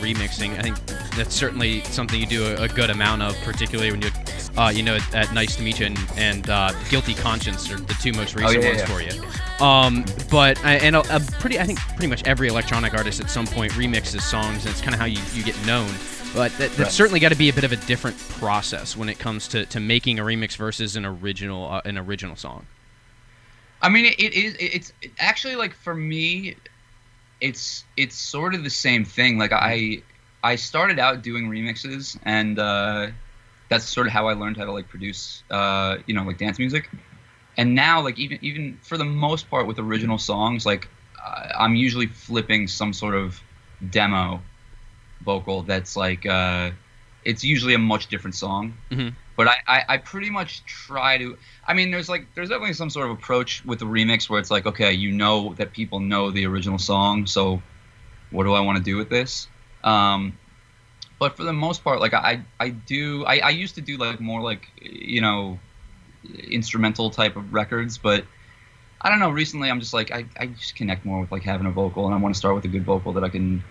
Remixing. 0.01 0.57
I 0.57 0.61
think 0.61 0.77
that's 1.15 1.35
certainly 1.35 1.81
something 1.85 2.19
you 2.19 2.25
do 2.25 2.45
a, 2.45 2.63
a 2.63 2.67
good 2.67 2.89
amount 2.89 3.21
of, 3.21 3.35
particularly 3.43 3.91
when 3.91 4.01
you, 4.01 4.09
uh, 4.57 4.69
you 4.73 4.83
know, 4.83 4.97
at, 5.13 5.33
Nice 5.33 5.55
to 5.55 5.63
Meet 5.63 5.79
You 5.79 5.85
and, 5.87 5.99
and 6.17 6.49
uh, 6.49 6.73
Guilty 6.89 7.13
Conscience 7.13 7.71
are 7.71 7.79
the 7.79 7.93
two 7.95 8.11
most 8.13 8.35
recent 8.35 8.57
oh, 8.57 8.61
yeah, 8.61 8.67
ones 8.67 8.79
yeah. 8.79 8.85
for 8.85 9.01
you. 9.01 9.65
Um, 9.65 10.05
but 10.29 10.63
and 10.65 10.95
a, 10.95 11.15
a, 11.15 11.19
pretty, 11.39 11.59
I 11.59 11.63
think 11.63 11.79
pretty 11.79 12.07
much 12.07 12.23
every 12.25 12.47
electronic 12.47 12.93
artist 12.93 13.19
at 13.19 13.29
some 13.29 13.45
point 13.45 13.71
remixes 13.73 14.21
songs, 14.21 14.65
and 14.65 14.73
it's 14.73 14.81
kind 14.81 14.93
of 14.93 14.99
how 14.99 15.05
you, 15.05 15.21
you 15.33 15.43
get 15.43 15.55
known. 15.65 15.89
But 16.33 16.51
that, 16.53 16.69
that's 16.71 16.79
right. 16.79 16.91
certainly 16.91 17.19
got 17.19 17.29
to 17.29 17.37
be 17.37 17.49
a 17.49 17.53
bit 17.53 17.65
of 17.65 17.71
a 17.71 17.75
different 17.75 18.17
process 18.17 18.95
when 18.95 19.09
it 19.09 19.19
comes 19.19 19.47
to, 19.49 19.65
to 19.67 19.79
making 19.79 20.17
a 20.17 20.23
remix 20.23 20.55
versus 20.55 20.95
an 20.95 21.05
original 21.05 21.69
uh, 21.69 21.81
an 21.85 21.97
original 21.97 22.35
song. 22.35 22.65
I 23.81 23.89
mean, 23.89 24.05
it, 24.05 24.19
it 24.19 24.33
is. 24.33 24.55
It's 24.59 24.93
actually 25.19 25.55
like 25.55 25.73
for 25.73 25.93
me, 25.93 26.55
it's 27.41 27.83
it's 27.97 28.15
sort 28.15 28.53
of 28.53 28.63
the 28.63 28.69
same 28.69 29.03
thing. 29.03 29.37
Like 29.37 29.51
I 29.51 30.03
I 30.43 30.55
started 30.55 30.99
out 30.99 31.21
doing 31.23 31.49
remixes, 31.49 32.17
and 32.23 32.57
uh, 32.57 33.07
that's 33.69 33.85
sort 33.85 34.07
of 34.07 34.13
how 34.13 34.27
I 34.27 34.33
learned 34.33 34.57
how 34.57 34.65
to 34.65 34.71
like 34.71 34.87
produce, 34.87 35.43
uh, 35.49 35.97
you 36.05 36.13
know, 36.13 36.23
like 36.23 36.37
dance 36.37 36.59
music. 36.59 36.89
And 37.57 37.75
now, 37.75 38.01
like 38.01 38.17
even 38.17 38.39
even 38.41 38.79
for 38.81 38.97
the 38.97 39.05
most 39.05 39.49
part 39.49 39.67
with 39.67 39.79
original 39.79 40.17
songs, 40.17 40.65
like 40.65 40.87
I'm 41.57 41.75
usually 41.75 42.07
flipping 42.07 42.67
some 42.67 42.93
sort 42.93 43.15
of 43.15 43.41
demo 43.89 44.41
vocal 45.23 45.63
that's 45.63 45.95
like 45.95 46.25
uh, 46.25 46.71
it's 47.23 47.43
usually 47.43 47.73
a 47.73 47.79
much 47.79 48.07
different 48.07 48.35
song. 48.35 48.75
Mm-hmm. 48.91 49.09
But 49.43 49.47
I, 49.47 49.75
I, 49.75 49.83
I, 49.89 49.97
pretty 49.97 50.29
much 50.29 50.63
try 50.65 51.17
to. 51.17 51.35
I 51.65 51.73
mean, 51.73 51.89
there's 51.89 52.07
like 52.07 52.27
there's 52.35 52.49
definitely 52.49 52.73
some 52.73 52.91
sort 52.91 53.09
of 53.09 53.17
approach 53.17 53.65
with 53.65 53.79
the 53.79 53.85
remix 53.85 54.29
where 54.29 54.39
it's 54.39 54.51
like, 54.51 54.67
okay, 54.67 54.93
you 54.93 55.11
know 55.11 55.55
that 55.55 55.73
people 55.73 55.99
know 55.99 56.29
the 56.29 56.45
original 56.45 56.77
song, 56.77 57.25
so 57.25 57.59
what 58.29 58.43
do 58.43 58.53
I 58.53 58.59
want 58.59 58.77
to 58.77 58.83
do 58.83 58.97
with 58.97 59.09
this? 59.09 59.47
Um, 59.83 60.37
but 61.17 61.35
for 61.35 61.43
the 61.43 61.53
most 61.53 61.83
part, 61.83 61.99
like 61.99 62.13
I 62.13 62.43
I 62.59 62.69
do 62.69 63.25
I, 63.25 63.39
I 63.39 63.49
used 63.49 63.73
to 63.75 63.81
do 63.81 63.97
like 63.97 64.19
more 64.19 64.41
like 64.43 64.67
you 64.79 65.21
know 65.21 65.57
instrumental 66.43 67.09
type 67.09 67.35
of 67.35 67.51
records, 67.51 67.97
but 67.97 68.23
I 69.01 69.09
don't 69.09 69.17
know. 69.17 69.31
Recently, 69.31 69.71
I'm 69.71 69.79
just 69.79 69.95
like 69.95 70.11
I, 70.11 70.25
I 70.39 70.45
just 70.45 70.75
connect 70.75 71.03
more 71.03 71.19
with 71.19 71.31
like 71.31 71.41
having 71.41 71.65
a 71.65 71.71
vocal, 71.71 72.05
and 72.05 72.13
I 72.13 72.19
want 72.19 72.35
to 72.35 72.37
start 72.37 72.53
with 72.53 72.65
a 72.65 72.67
good 72.67 72.85
vocal 72.85 73.13
that 73.13 73.23
I 73.23 73.29
can 73.29 73.63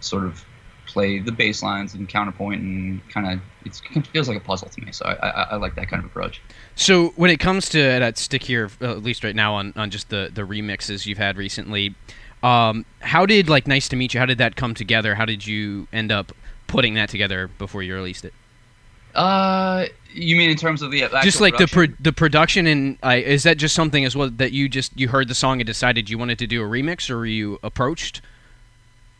sort 0.00 0.24
of 0.24 0.42
play 0.88 1.18
the 1.18 1.30
bass 1.30 1.62
lines 1.62 1.94
and 1.94 2.08
counterpoint 2.08 2.60
and 2.62 3.08
kind 3.10 3.26
of 3.26 3.40
it 3.64 4.06
feels 4.08 4.28
like 4.28 4.38
a 4.38 4.40
puzzle 4.40 4.68
to 4.68 4.80
me. 4.80 4.90
So 4.92 5.04
I, 5.04 5.12
I, 5.12 5.42
I, 5.42 5.56
like 5.56 5.74
that 5.74 5.88
kind 5.88 6.02
of 6.02 6.10
approach. 6.10 6.40
So 6.74 7.08
when 7.10 7.30
it 7.30 7.38
comes 7.38 7.68
to 7.70 7.78
that 7.78 8.16
stick 8.18 8.42
here, 8.42 8.70
at 8.80 9.02
least 9.02 9.22
right 9.22 9.36
now 9.36 9.54
on, 9.54 9.72
on 9.76 9.90
just 9.90 10.08
the 10.08 10.30
the 10.32 10.42
remixes 10.42 11.06
you've 11.06 11.18
had 11.18 11.36
recently, 11.36 11.94
um, 12.42 12.84
how 13.00 13.26
did 13.26 13.48
like 13.48 13.66
Nice 13.66 13.88
to 13.90 13.96
Meet 13.96 14.14
You? 14.14 14.20
How 14.20 14.26
did 14.26 14.38
that 14.38 14.56
come 14.56 14.74
together? 14.74 15.14
How 15.14 15.24
did 15.24 15.46
you 15.46 15.86
end 15.92 16.10
up 16.10 16.32
putting 16.66 16.94
that 16.94 17.08
together 17.08 17.48
before 17.58 17.82
you 17.82 17.94
released 17.94 18.24
it? 18.24 18.32
Uh, 19.14 19.86
you 20.12 20.36
mean 20.36 20.50
in 20.50 20.56
terms 20.56 20.82
of 20.82 20.90
the 20.90 21.00
just 21.22 21.40
like 21.40 21.54
production? 21.54 21.82
the 21.82 21.88
pro- 21.88 21.96
the 22.00 22.12
production 22.12 22.66
and 22.66 22.98
uh, 23.02 23.20
is 23.22 23.42
that 23.42 23.58
just 23.58 23.74
something 23.74 24.04
as 24.04 24.16
well 24.16 24.30
that 24.30 24.52
you 24.52 24.68
just 24.68 24.98
you 24.98 25.08
heard 25.08 25.28
the 25.28 25.34
song 25.34 25.60
and 25.60 25.66
decided 25.66 26.08
you 26.08 26.18
wanted 26.18 26.38
to 26.38 26.46
do 26.46 26.62
a 26.62 26.66
remix, 26.66 27.10
or 27.10 27.18
were 27.18 27.26
you 27.26 27.58
approached? 27.62 28.22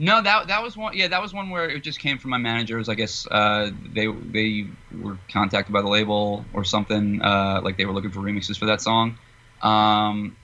No, 0.01 0.23
that 0.23 0.47
that 0.47 0.63
was 0.63 0.77
one. 0.77 0.97
Yeah, 0.97 1.09
that 1.09 1.21
was 1.21 1.35
one 1.35 1.51
where 1.51 1.69
it 1.69 1.83
just 1.83 1.99
came 1.99 2.19
from 2.19 2.31
my 2.31 2.39
managers. 2.39 2.89
I 2.89 2.95
guess 2.95 3.27
uh, 3.31 3.71
they 3.93 4.07
they 4.07 4.67
were 5.01 5.19
contacted 5.33 5.73
by 5.73 5.83
the 5.83 5.89
label 5.89 6.45
or 6.53 6.65
something. 6.65 7.21
Uh, 7.21 7.61
like 7.65 7.77
they 7.77 7.85
were 7.85 7.93
looking 7.93 8.11
for 8.11 8.21
remixes 8.21 8.57
for 8.57 8.67
that 8.67 8.81
song. 8.81 9.19
Um, 9.61 10.37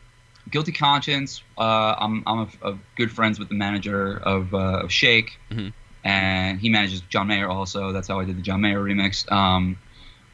Guilty 0.51 0.73
Conscience. 0.73 1.43
Uh, 1.57 1.95
I'm 1.99 2.25
I'm 2.27 2.51
a, 2.63 2.71
a 2.71 2.79
good 2.97 3.13
friends 3.13 3.39
with 3.39 3.49
the 3.49 3.55
manager 3.55 4.17
of, 4.17 4.53
uh, 4.55 4.81
of 4.83 4.93
Shake, 4.93 5.39
mm-hmm. 5.51 5.69
and 6.03 6.59
he 6.59 6.69
manages 6.69 7.01
John 7.03 7.29
Mayer 7.29 7.49
also. 7.49 7.93
That's 7.93 8.09
how 8.09 8.19
I 8.19 8.25
did 8.25 8.37
the 8.37 8.43
John 8.43 8.61
Mayer 8.61 8.81
remix. 8.81 9.31
Um, 9.31 9.79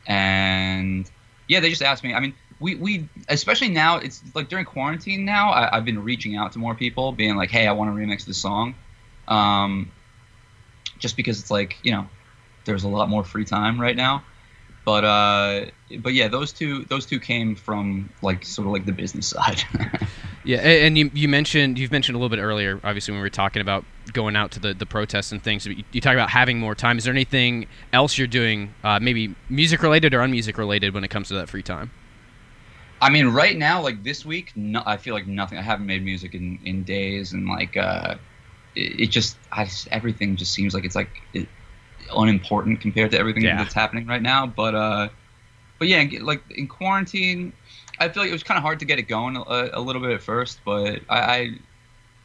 and 0.07 1.11
yeah, 1.47 1.61
they 1.61 1.69
just 1.69 1.83
asked 1.83 2.03
me. 2.03 2.15
I 2.15 2.21
mean, 2.21 2.33
we, 2.59 2.75
we 2.75 3.09
especially 3.29 3.69
now 3.69 3.97
it's 3.97 4.23
like 4.35 4.49
during 4.49 4.65
quarantine 4.65 5.25
now 5.25 5.51
I, 5.51 5.77
have 5.77 5.85
been 5.85 6.05
reaching 6.05 6.37
out 6.37 6.53
to 6.53 6.59
more 6.59 6.75
people 6.75 7.11
being 7.11 7.35
like 7.37 7.51
hey 7.51 7.67
i 7.67 7.73
want 7.73 7.91
to 7.91 7.99
remix 7.99 8.27
this 8.27 8.37
song 8.37 8.75
um, 9.31 9.91
just 10.99 11.17
because 11.17 11.41
it's 11.41 11.51
like 11.51 11.79
you 11.83 11.93
know 11.93 12.07
there's 12.65 12.85
a 12.85 12.89
lot 12.89 13.09
more 13.09 13.25
free 13.25 13.45
time 13.45 13.81
right 13.81 13.97
now. 13.97 14.23
But 14.85 15.05
uh, 15.05 15.67
but 15.99 16.15
yeah, 16.15 16.29
those 16.29 16.53
two 16.53 16.85
those 16.85 17.07
two 17.07 17.21
came 17.21 17.55
from 17.55 18.11
like 18.23 18.45
sort 18.45 18.67
of 18.67 18.73
like 18.73 18.87
the 18.87 18.93
business 18.93 19.27
side. 19.37 19.63
yeah, 20.45 20.59
and 20.59 20.97
you 20.97 21.11
you 21.15 21.29
mentioned 21.29 21.79
you've 21.79 21.93
mentioned 21.93 22.17
a 22.17 22.19
little 22.19 22.35
bit 22.35 22.43
earlier, 22.43 22.81
obviously 22.83 23.13
when 23.13 23.21
we 23.21 23.25
were 23.25 23.31
talking 23.31 23.63
about 23.63 23.85
going 24.13 24.37
out 24.37 24.51
to 24.53 24.61
the 24.61 24.75
the 24.75 24.87
protests 24.87 25.33
and 25.33 25.43
things. 25.43 25.67
You, 25.67 25.85
you 25.93 26.01
talk 26.01 26.15
about 26.15 26.31
having 26.31 26.59
more 26.59 26.75
time. 26.75 26.99
Is 26.99 27.05
there 27.05 27.15
anything 27.15 27.67
else 27.93 28.17
you're 28.17 28.27
doing, 28.27 28.75
uh, 28.83 28.99
maybe 29.01 29.35
music 29.49 29.83
related 29.83 30.15
or 30.15 30.21
unmusic 30.21 30.57
related, 30.57 30.95
when 30.95 31.05
it 31.05 31.09
comes 31.09 31.29
to 31.29 31.35
that 31.35 31.49
free 31.49 31.63
time? 31.63 31.91
I 33.03 33.09
mean, 33.11 33.29
right 33.29 33.57
now, 33.57 33.81
like 33.83 34.03
this 34.03 34.27
week, 34.27 34.53
no, 34.57 34.83
I 34.85 34.99
feel 34.99 35.15
like 35.15 35.27
nothing. 35.27 35.59
I 35.59 35.63
haven't 35.63 35.87
made 35.87 36.05
music 36.05 36.35
in, 36.35 36.59
in 36.65 36.85
days, 36.85 37.33
and 37.33 37.47
like 37.47 37.77
uh, 37.77 38.17
it, 38.75 39.01
it 39.01 39.07
just, 39.07 39.37
I 39.53 39.65
just, 39.65 39.89
everything 39.89 40.37
just 40.37 40.53
seems 40.53 40.75
like 40.75 40.85
it's 40.85 40.97
like 40.97 41.11
it, 41.33 41.49
unimportant 42.15 42.81
compared 42.81 43.11
to 43.13 43.19
everything 43.19 43.43
yeah. 43.43 43.57
that's 43.57 43.75
happening 43.75 44.07
right 44.07 44.23
now. 44.23 44.47
But 44.47 44.75
uh, 44.75 45.09
but 45.79 45.89
yeah, 45.89 46.05
like 46.21 46.43
in 46.51 46.67
quarantine, 46.67 47.53
I 47.99 48.09
feel 48.09 48.23
like 48.23 48.31
it 48.31 48.35
was 48.35 48.43
kind 48.43 48.59
of 48.59 48.63
hard 48.63 48.79
to 48.81 48.85
get 48.85 48.99
it 48.99 49.03
going 49.03 49.37
a, 49.37 49.71
a 49.73 49.81
little 49.81 50.03
bit 50.03 50.13
at 50.13 50.23
first. 50.23 50.61
But 50.65 51.01
I, 51.09 51.21
I, 51.21 51.51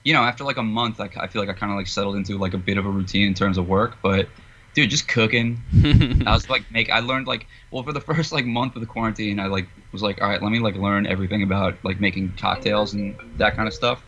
you 0.03 0.13
know, 0.13 0.21
after 0.21 0.43
like 0.43 0.57
a 0.57 0.63
month, 0.63 0.99
like 0.99 1.17
I 1.17 1.27
feel 1.27 1.41
like 1.41 1.49
I 1.49 1.53
kind 1.53 1.71
of 1.71 1.77
like 1.77 1.87
settled 1.87 2.15
into 2.15 2.37
like 2.37 2.53
a 2.53 2.57
bit 2.57 2.77
of 2.77 2.85
a 2.85 2.89
routine 2.89 3.27
in 3.27 3.33
terms 3.33 3.57
of 3.57 3.67
work. 3.67 3.97
But 4.01 4.27
dude, 4.73 4.89
just 4.89 5.07
cooking. 5.07 5.61
I 6.25 6.33
was 6.33 6.49
like 6.49 6.69
make. 6.71 6.89
I 6.89 6.99
learned 6.99 7.27
like 7.27 7.47
well 7.71 7.83
for 7.83 7.93
the 7.93 8.01
first 8.11 8.31
like 8.31 8.45
month 8.45 8.75
of 8.75 8.81
the 8.81 8.87
quarantine, 8.87 9.39
I 9.39 9.47
like 9.47 9.67
was 9.91 10.01
like 10.01 10.21
all 10.21 10.29
right, 10.29 10.41
let 10.41 10.51
me 10.51 10.59
like 10.59 10.75
learn 10.75 11.05
everything 11.05 11.43
about 11.43 11.77
like 11.83 11.99
making 11.99 12.33
cocktails 12.37 12.93
and 12.93 13.15
that 13.37 13.55
kind 13.55 13.67
of 13.67 13.73
stuff. 13.73 14.03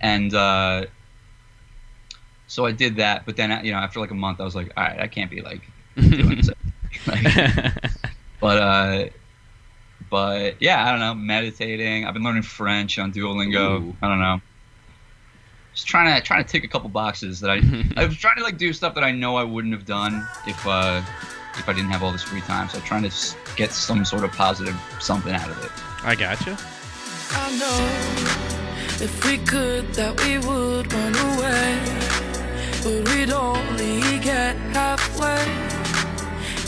And 0.00 0.34
uh, 0.34 0.86
so 2.46 2.64
I 2.64 2.72
did 2.72 2.96
that, 2.96 3.26
but 3.26 3.36
then 3.36 3.64
you 3.64 3.72
know 3.72 3.78
after 3.78 4.00
like 4.00 4.10
a 4.10 4.14
month, 4.14 4.40
I 4.40 4.44
was 4.44 4.54
like, 4.54 4.72
all 4.76 4.84
right, 4.84 5.00
I 5.00 5.06
can't 5.06 5.30
be 5.30 5.40
like 5.40 5.62
doing 5.96 6.36
this. 6.36 6.50
like, 7.06 7.24
but 8.40 8.58
uh, 8.58 9.08
but 10.10 10.54
yeah, 10.60 10.86
I 10.86 10.90
don't 10.90 11.00
know, 11.00 11.14
meditating. 11.14 12.06
I've 12.06 12.14
been 12.14 12.22
learning 12.22 12.42
French 12.42 12.98
on 12.98 13.12
Duolingo. 13.12 13.82
Ooh. 13.82 13.96
I 14.00 14.08
don't 14.08 14.20
know. 14.20 14.40
Just 15.74 15.88
trying 15.88 16.14
to 16.14 16.24
trying 16.24 16.44
to 16.44 16.48
tick 16.48 16.64
a 16.64 16.68
couple 16.68 16.88
boxes 16.88 17.40
that 17.40 17.50
I 17.50 17.60
I 18.00 18.06
was 18.06 18.16
trying 18.16 18.36
to 18.36 18.42
like 18.42 18.58
do 18.58 18.72
stuff 18.72 18.94
that 18.94 19.04
I 19.04 19.10
know 19.10 19.36
I 19.36 19.44
wouldn't 19.44 19.74
have 19.74 19.84
done 19.84 20.26
if 20.46 20.66
uh 20.66 21.02
if 21.58 21.68
I 21.68 21.72
didn't 21.72 21.90
have 21.90 22.02
all 22.02 22.12
this 22.12 22.22
free 22.22 22.40
time. 22.42 22.68
So 22.68 22.78
I'm 22.78 22.84
trying 22.84 23.08
to 23.08 23.36
get 23.56 23.72
some 23.72 24.04
sort 24.04 24.24
of 24.24 24.32
positive 24.32 24.76
something 25.00 25.34
out 25.34 25.50
of 25.50 25.62
it. 25.64 25.70
I 26.04 26.14
gotcha. 26.14 26.56
I 27.32 27.58
know 27.58 29.04
if 29.04 29.24
we 29.26 29.38
could 29.38 29.92
that 29.94 30.18
we 30.22 30.38
would 30.38 30.92
run 30.92 31.14
away 31.14 32.25
but 32.86 33.08
we'd 33.08 33.32
only 33.32 34.18
get 34.20 34.54
halfway. 34.72 35.44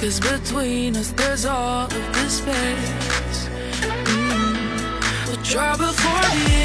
Cause 0.01 0.19
between 0.19 0.97
us 0.97 1.13
there's 1.13 1.45
all 1.45 1.85
of 1.85 2.13
this 2.15 2.39
space. 2.39 3.49
Mm. 4.07 5.27
We'll 5.27 5.45
try 5.45 5.77
before 5.77 6.27
the 6.37 6.58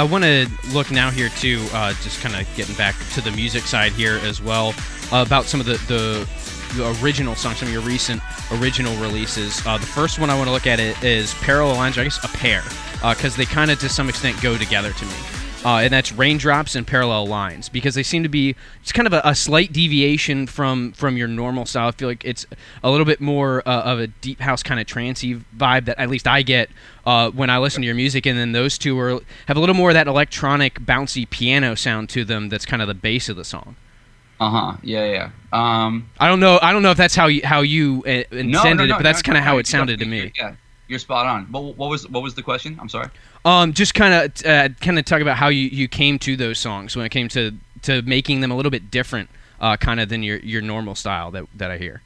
I 0.00 0.02
want 0.02 0.24
to 0.24 0.48
look 0.72 0.90
now 0.90 1.10
here 1.10 1.28
too, 1.28 1.62
uh, 1.74 1.92
just 2.02 2.22
kind 2.22 2.34
of 2.34 2.48
getting 2.56 2.74
back 2.74 2.96
to 3.12 3.20
the 3.20 3.30
music 3.32 3.64
side 3.64 3.92
here 3.92 4.18
as 4.22 4.40
well, 4.40 4.72
uh, 5.12 5.22
about 5.26 5.44
some 5.44 5.60
of 5.60 5.66
the, 5.66 5.74
the 5.88 6.26
the 6.74 6.96
original 7.02 7.34
songs, 7.34 7.58
some 7.58 7.68
of 7.68 7.74
your 7.74 7.82
recent 7.82 8.22
original 8.52 8.96
releases. 8.96 9.60
Uh, 9.66 9.76
the 9.76 9.84
first 9.84 10.18
one 10.18 10.30
I 10.30 10.36
want 10.38 10.48
to 10.48 10.52
look 10.52 10.66
at 10.66 10.80
it 10.80 11.02
is 11.04 11.34
Parallel 11.34 11.76
Lines, 11.76 11.98
I 11.98 12.04
guess 12.04 12.24
a 12.24 12.28
pair, 12.28 12.62
because 13.10 13.36
they 13.36 13.44
kind 13.44 13.70
of 13.70 13.78
to 13.80 13.90
some 13.90 14.08
extent 14.08 14.40
go 14.40 14.56
together 14.56 14.94
to 14.94 15.04
me. 15.04 15.39
Uh, 15.62 15.78
and 15.78 15.92
that's 15.92 16.10
raindrops 16.12 16.74
and 16.74 16.86
parallel 16.86 17.26
lines 17.26 17.68
because 17.68 17.94
they 17.94 18.02
seem 18.02 18.22
to 18.22 18.28
be 18.30 18.56
it's 18.80 18.92
kind 18.92 19.06
of 19.06 19.12
a, 19.12 19.20
a 19.24 19.34
slight 19.34 19.72
deviation 19.72 20.46
from 20.46 20.92
from 20.92 21.16
your 21.18 21.28
normal 21.28 21.66
style. 21.66 21.88
I 21.88 21.90
feel 21.90 22.08
like 22.08 22.24
it's 22.24 22.46
a 22.82 22.90
little 22.90 23.04
bit 23.04 23.20
more 23.20 23.62
uh, 23.68 23.82
of 23.82 23.98
a 24.00 24.06
deep 24.06 24.40
house 24.40 24.62
kind 24.62 24.80
of 24.80 24.86
trancey 24.86 25.42
vibe 25.56 25.84
that 25.84 25.98
at 25.98 26.08
least 26.08 26.26
I 26.26 26.42
get 26.42 26.70
uh, 27.04 27.30
when 27.30 27.50
I 27.50 27.58
listen 27.58 27.82
to 27.82 27.86
your 27.86 27.94
music, 27.94 28.24
and 28.24 28.38
then 28.38 28.52
those 28.52 28.78
two 28.78 28.98
are 28.98 29.20
have 29.46 29.56
a 29.56 29.60
little 29.60 29.74
more 29.74 29.90
of 29.90 29.94
that 29.94 30.06
electronic 30.06 30.80
bouncy 30.80 31.28
piano 31.28 31.74
sound 31.74 32.08
to 32.10 32.24
them. 32.24 32.48
That's 32.48 32.64
kind 32.64 32.80
of 32.80 32.88
the 32.88 32.94
base 32.94 33.28
of 33.28 33.36
the 33.36 33.44
song. 33.44 33.76
Uh 34.40 34.48
huh. 34.48 34.76
Yeah, 34.82 35.04
yeah. 35.04 35.30
Um, 35.52 36.08
I 36.18 36.26
don't 36.26 36.40
know. 36.40 36.58
I 36.62 36.72
don't 36.72 36.82
know 36.82 36.90
if 36.90 36.96
that's 36.96 37.14
how 37.14 37.26
you 37.26 37.42
how 37.44 37.60
you 37.60 38.02
uh, 38.06 38.24
intended 38.30 38.46
no, 38.46 38.62
no, 38.62 38.72
no, 38.72 38.84
it, 38.84 38.98
but 38.98 39.02
that's 39.02 39.20
kind 39.20 39.36
of 39.36 39.44
how 39.44 39.58
it 39.58 39.66
sounded 39.66 39.98
to 39.98 40.06
me. 40.06 40.32
Yeah, 40.38 40.54
you're 40.90 40.98
spot 40.98 41.26
on. 41.26 41.46
What, 41.46 41.76
what 41.76 41.88
was 41.88 42.08
what 42.08 42.22
was 42.22 42.34
the 42.34 42.42
question? 42.42 42.76
I'm 42.80 42.88
sorry. 42.88 43.08
Um, 43.44 43.72
just 43.72 43.94
kind 43.94 44.12
of 44.12 44.46
uh, 44.46 44.68
kind 44.80 44.98
of 44.98 45.04
talk 45.04 45.22
about 45.22 45.36
how 45.36 45.48
you, 45.48 45.68
you 45.68 45.88
came 45.88 46.18
to 46.20 46.36
those 46.36 46.58
songs 46.58 46.96
when 46.96 47.06
it 47.06 47.10
came 47.10 47.28
to, 47.28 47.52
to 47.82 48.02
making 48.02 48.40
them 48.40 48.50
a 48.50 48.56
little 48.56 48.70
bit 48.70 48.90
different, 48.90 49.30
uh, 49.60 49.76
kind 49.76 50.00
of 50.00 50.08
than 50.08 50.22
your, 50.22 50.38
your 50.40 50.60
normal 50.60 50.94
style 50.94 51.30
that 51.30 51.46
that 51.54 51.70
I 51.70 51.78
hear. 51.78 52.02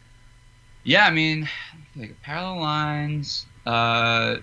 Yeah, 0.85 1.07
I 1.07 1.11
mean, 1.11 1.49
like 1.97 2.21
parallel 2.23 2.61
lines. 2.61 3.47
Uh, 3.67 4.37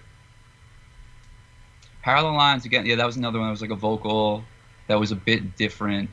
parallel 2.01 2.33
lines 2.33 2.65
again. 2.65 2.85
Yeah, 2.85 2.95
that 2.95 3.05
was 3.05 3.15
another 3.15 3.39
one. 3.39 3.47
That 3.47 3.51
was 3.51 3.61
like 3.61 3.71
a 3.71 3.75
vocal 3.75 4.43
that 4.87 4.99
was 4.99 5.11
a 5.11 5.15
bit 5.15 5.55
different 5.55 6.09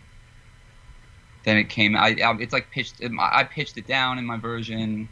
than 1.44 1.56
it 1.56 1.68
came. 1.68 1.97
I, 1.97 2.16
I 2.23 2.37
it's 2.38 2.52
like 2.52 2.70
pitched. 2.70 3.02
I 3.18 3.44
pitched 3.44 3.78
it 3.78 3.87
down 3.87 4.18
in 4.18 4.25
my 4.25 4.37
version. 4.37 5.08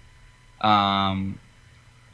Um, 0.61 1.39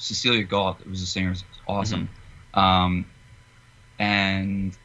Cecilia 0.03 0.43
Galt 0.43 0.85
was 0.87 1.01
the 1.01 1.07
singer. 1.07 1.31
Was 1.31 1.45
awesome. 1.69 2.09
Um, 2.55 3.07
and 4.01 4.77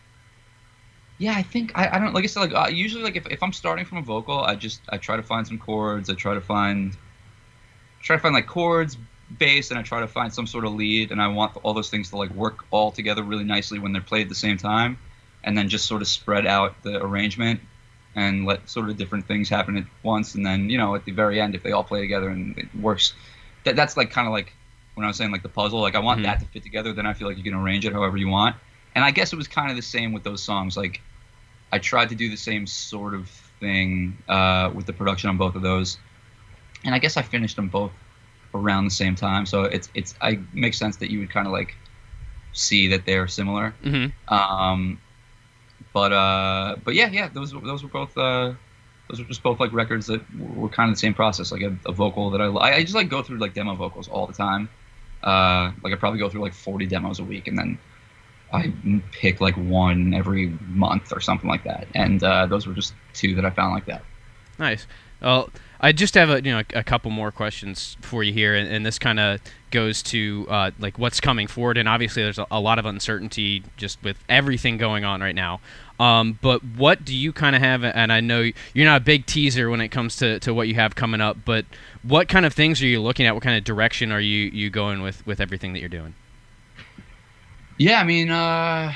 yeah, 1.17 1.33
I 1.35 1.41
think 1.41 1.71
I, 1.75 1.89
I 1.93 1.99
don't 1.99 2.13
like 2.13 2.23
I 2.23 2.27
said 2.27 2.41
like 2.41 2.53
uh, 2.53 2.69
usually 2.69 3.03
like 3.03 3.15
if, 3.15 3.25
if 3.27 3.41
I'm 3.41 3.51
starting 3.51 3.83
from 3.83 3.97
a 3.97 4.03
vocal, 4.03 4.39
I 4.39 4.55
just 4.55 4.81
I 4.89 4.97
try 4.97 5.15
to 5.15 5.23
find 5.23 5.47
some 5.47 5.57
chords. 5.57 6.09
I 6.11 6.13
try 6.13 6.35
to 6.35 6.41
find 6.41 6.95
try 8.01 8.15
to 8.15 8.21
find 8.21 8.35
like 8.35 8.45
chords, 8.45 8.95
bass, 9.39 9.71
and 9.71 9.79
I 9.79 9.81
try 9.81 10.01
to 10.01 10.07
find 10.07 10.31
some 10.31 10.45
sort 10.45 10.65
of 10.65 10.73
lead. 10.73 11.11
And 11.11 11.19
I 11.19 11.29
want 11.29 11.57
all 11.63 11.73
those 11.73 11.89
things 11.89 12.11
to 12.11 12.17
like 12.17 12.29
work 12.31 12.65
all 12.69 12.91
together 12.91 13.23
really 13.23 13.43
nicely 13.43 13.79
when 13.79 13.93
they're 13.93 14.03
played 14.03 14.23
at 14.23 14.29
the 14.29 14.35
same 14.35 14.57
time, 14.57 14.99
and 15.43 15.57
then 15.57 15.67
just 15.67 15.87
sort 15.87 16.03
of 16.03 16.07
spread 16.07 16.45
out 16.45 16.83
the 16.83 17.03
arrangement 17.03 17.59
and 18.15 18.45
let 18.45 18.69
sort 18.69 18.89
of 18.89 18.97
different 18.97 19.27
things 19.27 19.49
happen 19.49 19.77
at 19.77 19.85
once. 20.03 20.35
And 20.35 20.45
then 20.45 20.69
you 20.69 20.77
know 20.77 20.93
at 20.93 21.05
the 21.05 21.11
very 21.11 21.41
end, 21.41 21.55
if 21.55 21.63
they 21.63 21.71
all 21.71 21.83
play 21.83 22.01
together 22.01 22.29
and 22.29 22.55
it 22.55 22.67
works, 22.79 23.15
that 23.63 23.75
that's 23.75 23.97
like 23.97 24.11
kind 24.11 24.27
of 24.27 24.33
like 24.33 24.53
when 24.97 25.05
I 25.05 25.07
was 25.09 25.17
saying 25.17 25.31
like 25.31 25.43
the 25.43 25.49
puzzle. 25.49 25.79
Like 25.79 25.93
I 25.95 25.99
want 25.99 26.21
Mhm. 26.21 26.23
that 26.23 26.39
to 26.39 26.45
fit 26.47 26.63
together. 26.63 26.91
Then 26.91 27.05
I 27.05 27.13
feel 27.13 27.27
like 27.27 27.37
you 27.37 27.43
can 27.43 27.53
arrange 27.53 27.85
it 27.85 27.93
however 27.93 28.17
you 28.17 28.27
want. 28.27 28.55
And 28.95 29.05
I 29.05 29.11
guess 29.11 29.31
it 29.31 29.35
was 29.35 29.47
kind 29.47 29.69
of 29.69 29.75
the 29.75 29.83
same 29.83 30.11
with 30.11 30.23
those 30.23 30.41
songs. 30.41 30.75
Like 30.75 31.01
I 31.71 31.77
tried 31.77 32.09
to 32.09 32.15
do 32.15 32.29
the 32.29 32.37
same 32.37 32.65
sort 32.65 33.13
of 33.13 33.29
thing 33.59 34.17
uh, 34.27 34.71
with 34.73 34.87
the 34.87 34.93
production 34.93 35.29
on 35.29 35.37
both 35.37 35.55
of 35.55 35.61
those, 35.61 35.99
and 36.83 36.95
I 36.95 36.99
guess 36.99 37.15
I 37.15 37.21
finished 37.21 37.55
them 37.57 37.67
both 37.67 37.91
around 38.55 38.85
the 38.85 38.91
same 38.91 39.13
time. 39.15 39.45
So 39.45 39.63
it's 39.65 39.89
it's 39.93 40.15
I 40.19 40.39
makes 40.51 40.77
sense 40.79 40.97
that 40.97 41.11
you 41.11 41.19
would 41.19 41.29
kind 41.29 41.45
of 41.45 41.53
like 41.53 41.75
see 42.53 42.87
that 42.87 43.05
they're 43.05 43.27
similar. 43.27 43.75
Mm-hmm. 43.83 44.33
Um, 44.33 44.99
but 45.93 46.11
uh, 46.11 46.77
but 46.83 46.95
yeah, 46.95 47.09
yeah, 47.09 47.29
those 47.29 47.51
those 47.51 47.83
were 47.83 47.89
both 47.89 48.17
uh, 48.17 48.53
those 49.09 49.19
were 49.19 49.25
just 49.25 49.43
both 49.43 49.59
like 49.59 49.73
records 49.73 50.07
that 50.07 50.21
were 50.35 50.69
kind 50.69 50.89
of 50.89 50.95
the 50.95 50.99
same 50.99 51.13
process. 51.13 51.51
Like 51.51 51.61
a, 51.61 51.77
a 51.85 51.91
vocal 51.91 52.31
that 52.31 52.41
I 52.41 52.47
I 52.47 52.81
just 52.81 52.95
like 52.95 53.09
go 53.09 53.21
through 53.21 53.37
like 53.37 53.53
demo 53.53 53.75
vocals 53.75 54.07
all 54.07 54.25
the 54.25 54.33
time. 54.33 54.69
Uh, 55.23 55.71
like 55.83 55.93
I 55.93 55.95
probably 55.95 56.19
go 56.19 56.29
through 56.29 56.41
like 56.41 56.53
40 56.53 56.85
demos 56.85 57.19
a 57.19 57.23
week, 57.23 57.47
and 57.47 57.57
then 57.57 57.77
I 58.53 58.71
pick 59.11 59.41
like 59.41 59.55
one 59.55 60.13
every 60.13 60.47
month 60.69 61.11
or 61.11 61.19
something 61.19 61.49
like 61.49 61.63
that. 61.63 61.87
And 61.93 62.23
uh, 62.23 62.45
those 62.45 62.67
were 62.67 62.73
just 62.73 62.93
two 63.13 63.35
that 63.35 63.45
I 63.45 63.49
found 63.49 63.73
like 63.73 63.85
that. 63.85 64.03
Nice. 64.59 64.87
Well, 65.21 65.49
I 65.79 65.91
just 65.91 66.15
have 66.15 66.29
a 66.29 66.41
you 66.43 66.51
know 66.51 66.61
a, 66.73 66.83
couple 66.83 67.11
more 67.11 67.31
questions 67.31 67.97
for 68.01 68.23
you 68.23 68.33
here, 68.33 68.55
and, 68.55 68.67
and 68.67 68.85
this 68.85 68.97
kind 68.97 69.19
of 69.19 69.39
goes 69.69 70.01
to 70.01 70.47
uh, 70.49 70.71
like 70.79 70.97
what's 70.97 71.19
coming 71.19 71.47
forward, 71.47 71.77
and 71.77 71.87
obviously 71.87 72.23
there's 72.23 72.39
a, 72.39 72.47
a 72.49 72.59
lot 72.59 72.79
of 72.79 72.85
uncertainty 72.85 73.63
just 73.77 74.01
with 74.03 74.17
everything 74.27 74.77
going 74.77 75.03
on 75.03 75.21
right 75.21 75.35
now. 75.35 75.59
Um, 75.99 76.37
but 76.41 76.63
what 76.63 77.05
do 77.05 77.15
you 77.15 77.33
kind 77.33 77.55
of 77.55 77.61
have? 77.61 77.83
And 77.83 78.11
I 78.11 78.21
know 78.21 78.51
you're 78.73 78.85
not 78.85 79.01
a 79.01 79.03
big 79.03 79.25
teaser 79.25 79.69
when 79.69 79.81
it 79.81 79.89
comes 79.89 80.15
to, 80.17 80.39
to 80.41 80.53
what 80.53 80.67
you 80.67 80.75
have 80.75 80.95
coming 80.95 81.21
up, 81.21 81.37
but 81.43 81.65
what 82.03 82.27
kind 82.27 82.45
of 82.45 82.53
things 82.53 82.81
are 82.81 82.87
you 82.87 83.01
looking 83.01 83.25
at? 83.25 83.33
What 83.33 83.43
kind 83.43 83.57
of 83.57 83.63
direction 83.63 84.11
are 84.11 84.19
you 84.19 84.49
you 84.49 84.69
going 84.69 85.01
with 85.01 85.25
with 85.25 85.39
everything 85.39 85.73
that 85.73 85.79
you're 85.79 85.89
doing? 85.89 86.13
Yeah, 87.77 87.99
I 87.99 88.03
mean, 88.03 88.31
uh, 88.31 88.93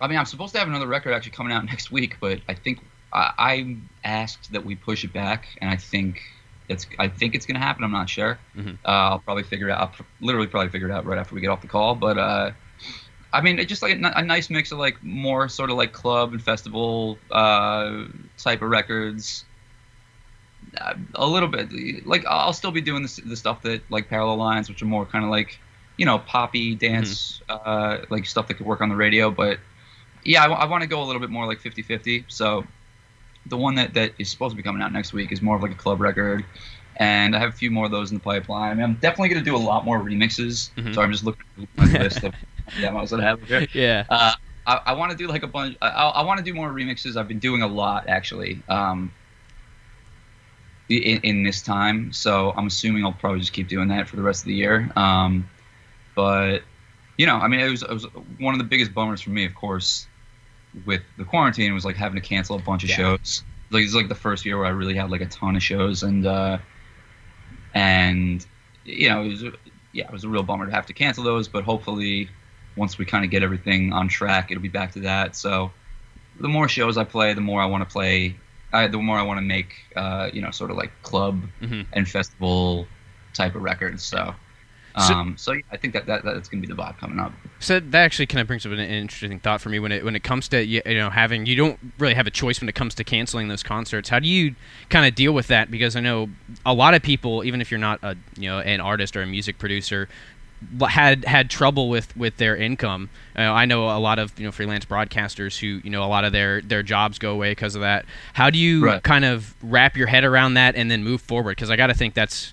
I 0.00 0.08
mean, 0.08 0.18
I'm 0.18 0.24
supposed 0.24 0.52
to 0.54 0.58
have 0.58 0.66
another 0.66 0.86
record 0.86 1.12
actually 1.12 1.32
coming 1.32 1.52
out 1.52 1.64
next 1.64 1.92
week, 1.92 2.16
but 2.20 2.40
I 2.48 2.54
think 2.54 2.80
I, 3.12 3.32
I 3.38 3.76
asked 4.04 4.52
that 4.52 4.64
we 4.64 4.76
push 4.76 5.04
it 5.04 5.12
back, 5.12 5.46
and 5.60 5.70
I 5.70 5.76
think 5.76 6.22
it's 6.68 6.86
I 6.98 7.08
think 7.08 7.34
it's 7.34 7.46
gonna 7.46 7.58
happen. 7.58 7.84
I'm 7.84 7.92
not 7.92 8.08
sure. 8.08 8.38
Mhm. 8.56 8.78
Uh, 8.84 8.88
I'll 8.88 9.18
probably 9.18 9.42
figure 9.42 9.68
it 9.68 9.72
out. 9.72 9.80
I'll 9.98 10.06
literally 10.20 10.46
probably 10.46 10.70
figure 10.70 10.88
it 10.88 10.92
out 10.92 11.04
right 11.04 11.18
after 11.18 11.34
we 11.34 11.40
get 11.40 11.48
off 11.48 11.60
the 11.60 11.68
call. 11.68 11.94
But 11.94 12.18
uh, 12.18 12.52
I 13.32 13.40
mean, 13.40 13.58
it's 13.58 13.68
just 13.68 13.82
like 13.82 13.92
a 13.94 14.22
nice 14.22 14.50
mix 14.50 14.72
of 14.72 14.78
like 14.78 15.02
more 15.02 15.48
sort 15.48 15.70
of 15.70 15.76
like 15.76 15.92
club 15.92 16.32
and 16.32 16.42
festival 16.42 17.18
uh, 17.30 18.04
type 18.38 18.62
of 18.62 18.70
records. 18.70 19.44
Uh, 20.80 20.94
a 21.14 21.26
little 21.26 21.48
bit 21.48 22.06
like 22.06 22.24
I'll 22.26 22.52
still 22.52 22.70
be 22.70 22.80
doing 22.80 23.02
the, 23.02 23.22
the 23.26 23.36
stuff 23.36 23.62
that 23.62 23.82
like 23.90 24.08
parallel 24.08 24.36
lines, 24.36 24.68
which 24.68 24.82
are 24.82 24.86
more 24.86 25.04
kind 25.04 25.24
of 25.24 25.30
like 25.30 25.58
you 25.96 26.06
know 26.06 26.18
poppy 26.18 26.76
dance, 26.76 27.42
uh, 27.48 27.98
like 28.10 28.26
stuff 28.26 28.46
that 28.48 28.54
could 28.54 28.66
work 28.66 28.80
on 28.80 28.88
the 28.88 28.96
radio. 28.96 29.30
But 29.30 29.58
yeah, 30.24 30.44
I, 30.44 30.66
want 30.66 30.82
to 30.82 30.88
go 30.88 31.02
a 31.02 31.04
little 31.04 31.20
bit 31.20 31.30
more 31.30 31.46
like 31.46 31.60
50-50. 31.60 32.24
So 32.28 32.64
the 33.46 33.56
one 33.56 33.74
that, 33.76 33.94
that 33.94 34.12
is 34.18 34.30
supposed 34.30 34.52
to 34.52 34.56
be 34.56 34.62
coming 34.62 34.82
out 34.82 34.92
next 34.92 35.12
week 35.12 35.32
is 35.32 35.42
more 35.42 35.56
of 35.56 35.62
like 35.62 35.72
a 35.72 35.76
club 35.76 36.00
record. 36.00 36.44
And 36.96 37.34
I 37.34 37.38
have 37.38 37.48
a 37.48 37.56
few 37.56 37.70
more 37.70 37.86
of 37.86 37.90
those 37.90 38.10
in 38.10 38.18
the 38.18 38.22
pipeline. 38.22 38.70
I 38.70 38.74
mean, 38.74 38.84
I'm 38.84 38.94
definitely 38.94 39.30
going 39.30 39.42
to 39.42 39.50
do 39.50 39.56
a 39.56 39.58
lot 39.58 39.84
more 39.84 40.00
remixes. 40.00 40.70
Mhm. 40.74 40.94
So 40.94 41.00
I'm 41.00 41.10
just 41.10 41.24
looking 41.24 41.46
at 41.62 41.68
my 41.76 41.98
list 41.98 42.22
of 42.24 42.34
demos 42.80 43.10
that 43.10 43.20
I 43.20 43.24
have 43.24 43.42
here. 43.44 43.66
Yeah. 43.72 44.04
Uh, 44.10 44.34
I, 44.66 44.80
I 44.86 44.92
want 44.92 45.10
to 45.10 45.16
do 45.16 45.26
like 45.26 45.42
a 45.42 45.46
bunch. 45.46 45.76
I, 45.80 45.88
I 45.88 46.22
want 46.22 46.38
to 46.38 46.44
do 46.44 46.52
more 46.52 46.70
remixes. 46.70 47.16
I've 47.16 47.28
been 47.28 47.38
doing 47.38 47.62
a 47.62 47.66
lot 47.66 48.08
actually. 48.08 48.62
Um, 48.68 49.12
in, 50.90 51.20
in 51.22 51.42
this 51.44 51.62
time, 51.62 52.12
so 52.12 52.52
I'm 52.56 52.66
assuming 52.66 53.04
I'll 53.04 53.12
probably 53.12 53.40
just 53.40 53.52
keep 53.52 53.68
doing 53.68 53.88
that 53.88 54.08
for 54.08 54.16
the 54.16 54.22
rest 54.22 54.42
of 54.42 54.46
the 54.46 54.54
year. 54.54 54.90
Um, 54.96 55.48
but 56.14 56.62
you 57.16 57.26
know, 57.26 57.36
I 57.36 57.48
mean, 57.48 57.60
it 57.60 57.70
was, 57.70 57.82
it 57.82 57.90
was 57.90 58.06
one 58.38 58.54
of 58.54 58.58
the 58.58 58.64
biggest 58.64 58.92
bummers 58.92 59.20
for 59.20 59.30
me, 59.30 59.44
of 59.44 59.54
course, 59.54 60.06
with 60.84 61.02
the 61.16 61.24
quarantine 61.24 61.74
was 61.74 61.84
like 61.84 61.96
having 61.96 62.20
to 62.20 62.26
cancel 62.26 62.56
a 62.56 62.60
bunch 62.60 62.84
of 62.84 62.90
Yeah. 62.90 62.96
shows. 62.96 63.42
Like 63.70 63.84
it's 63.84 63.94
like 63.94 64.08
the 64.08 64.14
first 64.14 64.44
year 64.44 64.56
where 64.58 64.66
I 64.66 64.70
really 64.70 64.94
had 64.96 65.10
like 65.10 65.20
a 65.20 65.26
ton 65.26 65.54
of 65.56 65.62
shows, 65.62 66.02
and 66.02 66.26
uh, 66.26 66.58
and 67.74 68.44
you 68.84 69.08
know, 69.08 69.22
it 69.22 69.28
was 69.28 69.44
yeah, 69.92 70.04
it 70.04 70.12
was 70.12 70.24
a 70.24 70.28
real 70.28 70.42
bummer 70.42 70.66
to 70.66 70.72
have 70.72 70.86
to 70.86 70.92
cancel 70.92 71.24
those. 71.24 71.48
But 71.48 71.64
hopefully, 71.64 72.28
once 72.76 72.98
we 72.98 73.04
kind 73.04 73.24
of 73.24 73.30
get 73.30 73.42
everything 73.42 73.92
on 73.92 74.08
track, 74.08 74.50
it'll 74.50 74.62
be 74.62 74.68
back 74.68 74.92
to 74.92 75.00
that. 75.00 75.36
So 75.36 75.70
the 76.40 76.48
more 76.48 76.68
shows 76.68 76.96
I 76.96 77.04
play, 77.04 77.32
the 77.34 77.40
more 77.40 77.60
I 77.60 77.66
want 77.66 77.86
to 77.88 77.92
play. 77.92 78.36
I, 78.72 78.86
the 78.86 78.98
more 78.98 79.18
I 79.18 79.22
want 79.22 79.38
to 79.38 79.42
make, 79.44 79.74
uh, 79.96 80.30
you 80.32 80.40
know, 80.40 80.52
sort 80.52 80.70
of 80.70 80.76
like 80.76 80.92
club 81.02 81.42
Mhm. 81.60 81.86
and 81.92 82.08
festival 82.08 82.86
type 83.34 83.56
of 83.56 83.62
records. 83.62 84.04
So, 84.04 84.32
So- 84.98 85.14
um, 85.14 85.34
so, 85.36 85.52
yeah, 85.52 85.60
I 85.70 85.76
think 85.76 85.94
that, 85.94 86.06
that 86.06 86.24
that's 86.24 86.48
gonna 86.48 86.60
be 86.60 86.66
the 86.66 86.74
vibe 86.74 86.98
coming 86.98 87.18
up. 87.20 87.32
So 87.60 87.78
that 87.78 87.94
actually 88.02 88.26
kind 88.26 88.40
of 88.40 88.46
brings 88.46 88.64
up 88.66 88.72
an 88.72 88.78
interesting 88.80 89.38
thought 89.38 89.60
for 89.60 89.68
me 89.68 89.78
when 89.78 89.92
it 89.92 90.04
when 90.04 90.16
it 90.16 90.22
comes 90.24 90.48
to 90.48 90.64
you 90.64 90.82
you 90.86 90.94
know 90.94 91.10
having 91.10 91.46
you 91.46 91.54
don't 91.56 91.78
really 91.98 92.14
have 92.14 92.26
a 92.26 92.30
choice 92.30 92.60
when 92.60 92.68
it 92.68 92.74
comes 92.74 92.94
to 92.96 93.04
canceling 93.04 93.48
those 93.48 93.62
concerts. 93.62 94.08
How 94.08 94.18
do 94.18 94.26
you 94.28 94.54
kind 94.88 95.06
of 95.06 95.14
deal 95.14 95.32
with 95.32 95.46
that? 95.48 95.70
Because 95.70 95.94
I 95.96 96.00
know 96.00 96.28
a 96.66 96.74
lot 96.74 96.94
of 96.94 97.02
people, 97.02 97.44
even 97.44 97.60
if 97.60 97.70
you're 97.70 97.78
not 97.78 98.00
a 98.02 98.16
you 98.36 98.48
know 98.48 98.58
an 98.60 98.80
artist 98.80 99.16
or 99.16 99.22
a 99.22 99.26
music 99.26 99.58
producer, 99.58 100.08
had 100.88 101.24
had 101.24 101.48
trouble 101.50 101.88
with 101.88 102.14
with 102.16 102.36
their 102.36 102.56
income. 102.56 103.08
Uh, 103.36 103.42
I 103.42 103.64
know 103.64 103.84
a 103.88 103.98
lot 103.98 104.18
of 104.18 104.38
you 104.38 104.44
know 104.44 104.52
freelance 104.52 104.84
broadcasters 104.84 105.58
who 105.58 105.80
you 105.84 105.90
know 105.90 106.02
a 106.04 106.08
lot 106.08 106.24
of 106.24 106.32
their 106.32 106.60
their 106.62 106.82
jobs 106.82 107.18
go 107.18 107.32
away 107.32 107.52
because 107.52 107.74
of 107.74 107.80
that. 107.82 108.04
How 108.34 108.50
do 108.50 108.58
you 108.58 108.84
Right. 108.84 109.02
kind 109.02 109.24
of 109.24 109.54
wrap 109.62 109.96
your 109.96 110.06
head 110.08 110.24
around 110.24 110.54
that 110.54 110.74
and 110.76 110.90
then 110.90 111.02
move 111.04 111.20
forward? 111.22 111.56
Because 111.56 111.70
I 111.70 111.76
got 111.76 111.86
to 111.88 111.94
think 111.94 112.14
that's 112.14 112.52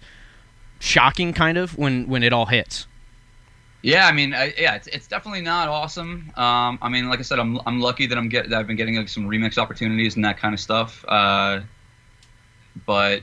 shocking, 0.80 1.34
kind 1.34 1.58
of 1.58 1.78
when 1.78 2.08
when 2.08 2.24
it 2.24 2.34
all 2.34 2.46
hits. 2.48 2.88
Yeah, 3.84 4.08
I 4.08 4.12
mean, 4.12 4.34
I, 4.34 4.54
yeah, 4.58 4.76
it's, 4.76 4.88
it's 4.88 5.08
definitely 5.08 5.42
not 5.42 5.70
awesome. 5.70 6.32
Um, 6.36 6.80
I 6.82 6.90
mean, 6.90 7.10
like 7.10 7.20
I 7.20 7.22
said, 7.22 7.40
I'm 7.40 7.60
I'm 7.66 7.80
lucky 7.80 8.06
that 8.08 8.18
I'm 8.18 8.28
get 8.28 8.50
that 8.50 8.60
I've 8.60 8.68
been 8.68 8.76
getting 8.76 8.96
like 8.96 9.08
some 9.10 9.28
remix 9.28 9.58
opportunities 9.58 10.16
and 10.16 10.26
that 10.26 10.38
kind 10.38 10.54
of 10.54 10.60
stuff. 10.60 11.06
Uh, 11.08 11.62
but 12.86 13.22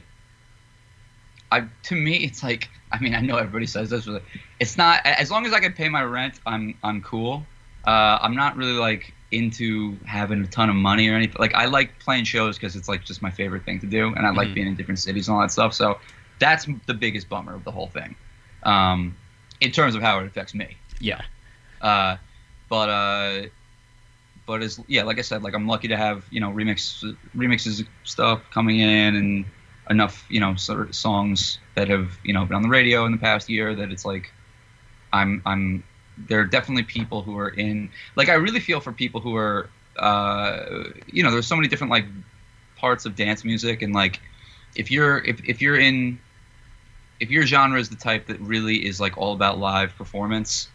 I 1.52 1.64
to 1.84 1.94
me, 1.94 2.16
it's 2.18 2.42
like 2.42 2.68
I 2.92 2.98
mean, 3.00 3.14
I 3.14 3.20
know 3.20 3.36
everybody 3.36 3.66
says 3.66 3.90
this, 3.90 4.06
but 4.06 4.22
it's 4.60 4.76
not 4.76 5.00
as 5.04 5.30
long 5.30 5.46
as 5.46 5.52
I 5.52 5.60
can 5.60 5.72
pay 5.72 5.88
my 5.88 6.02
rent, 6.02 6.40
I'm 6.46 6.76
I'm 6.82 7.02
cool. 7.02 7.44
Uh, 7.86 8.18
I'm 8.22 8.34
not 8.34 8.56
really 8.56 8.72
like 8.72 9.12
into 9.30 9.96
having 10.06 10.42
a 10.42 10.46
ton 10.46 10.70
of 10.70 10.76
money 10.76 11.08
or 11.08 11.14
anything. 11.14 11.36
Like 11.38 11.54
I 11.54 11.66
like 11.66 11.98
playing 11.98 12.24
shows 12.24 12.56
because 12.56 12.76
it's 12.76 12.88
like 12.88 13.04
just 13.04 13.20
my 13.20 13.30
favorite 13.30 13.64
thing 13.64 13.80
to 13.80 13.86
do, 13.86 14.14
and 14.14 14.24
I 14.26 14.30
like 14.30 14.48
Mhm. 14.48 14.54
being 14.54 14.66
in 14.68 14.74
different 14.76 15.00
cities 15.00 15.28
and 15.28 15.34
all 15.34 15.40
that 15.42 15.50
stuff. 15.50 15.74
So 15.74 15.98
that's 16.38 16.66
the 16.86 16.94
biggest 16.94 17.28
bummer 17.28 17.54
of 17.54 17.64
the 17.64 17.70
whole 17.70 17.88
thing. 17.88 18.16
Um, 18.62 19.16
in 19.60 19.70
terms 19.70 19.94
of 19.94 20.02
how 20.02 20.18
it 20.20 20.26
affects 20.26 20.54
me. 20.54 20.76
Yeah. 21.00 21.22
Uh, 21.80 22.16
but 22.68 22.88
uh, 22.88 23.46
but 24.46 24.62
as 24.62 24.80
yeah, 24.88 25.02
like 25.04 25.18
I 25.18 25.22
said, 25.22 25.42
like 25.42 25.54
I'm 25.54 25.66
lucky 25.66 25.88
to 25.88 25.96
have 25.96 26.24
you 26.30 26.40
know 26.40 26.50
remix 26.50 27.16
remixes 27.36 27.86
stuff 28.04 28.42
coming 28.50 28.80
in 28.80 29.14
and 29.16 29.44
enough 29.90 30.24
you 30.30 30.40
know 30.40 30.54
sort 30.54 30.80
of 30.80 30.94
songs 30.94 31.58
that 31.74 31.88
have 31.88 32.18
you 32.24 32.32
know 32.32 32.44
been 32.44 32.56
on 32.56 32.62
the 32.62 32.68
radio 32.68 33.04
in 33.04 33.12
the 33.12 33.18
past 33.18 33.48
year 33.48 33.74
that 33.74 33.90
it's 33.90 34.04
like 34.04 34.32
I'm 35.12 35.42
I'm 35.44 35.84
there 36.16 36.40
are 36.40 36.44
definitely 36.44 36.84
people 36.84 37.22
who 37.22 37.38
are 37.38 37.48
in 37.48 37.90
like 38.16 38.28
I 38.28 38.34
really 38.34 38.60
feel 38.60 38.80
for 38.80 38.92
people 38.92 39.20
who 39.20 39.36
are 39.36 39.68
uh, 39.98 40.84
you 41.06 41.22
know 41.22 41.30
there's 41.30 41.46
so 41.46 41.56
many 41.56 41.68
different 41.68 41.90
like 41.90 42.06
parts 42.76 43.04
of 43.04 43.14
dance 43.14 43.44
music 43.44 43.82
and 43.82 43.94
like 43.94 44.20
if 44.74 44.90
you're 44.90 45.18
if, 45.18 45.44
if 45.44 45.60
you're 45.60 45.78
in 45.78 46.18
if 47.20 47.30
your 47.30 47.46
genre 47.46 47.78
is 47.78 47.88
the 47.88 47.96
type 47.96 48.26
that 48.26 48.40
really 48.40 48.86
is 48.86 49.00
like 49.00 49.16
all 49.16 49.32
about 49.32 49.58
live 49.58 49.94
performance, 49.96 50.68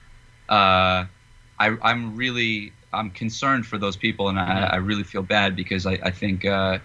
uh, 0.47 1.05
I, 1.59 1.77
I'm 1.81 2.15
really 2.15 2.73
I'm 2.93 3.11
concerned 3.11 3.65
for 3.65 3.77
those 3.77 3.95
people, 3.97 4.29
and 4.29 4.39
I, 4.39 4.61
I 4.73 4.75
really 4.77 5.03
feel 5.03 5.21
bad 5.21 5.55
because 5.55 5.85
I, 5.85 5.99
I 6.03 6.11
think 6.11 6.45
uh, 6.45 6.79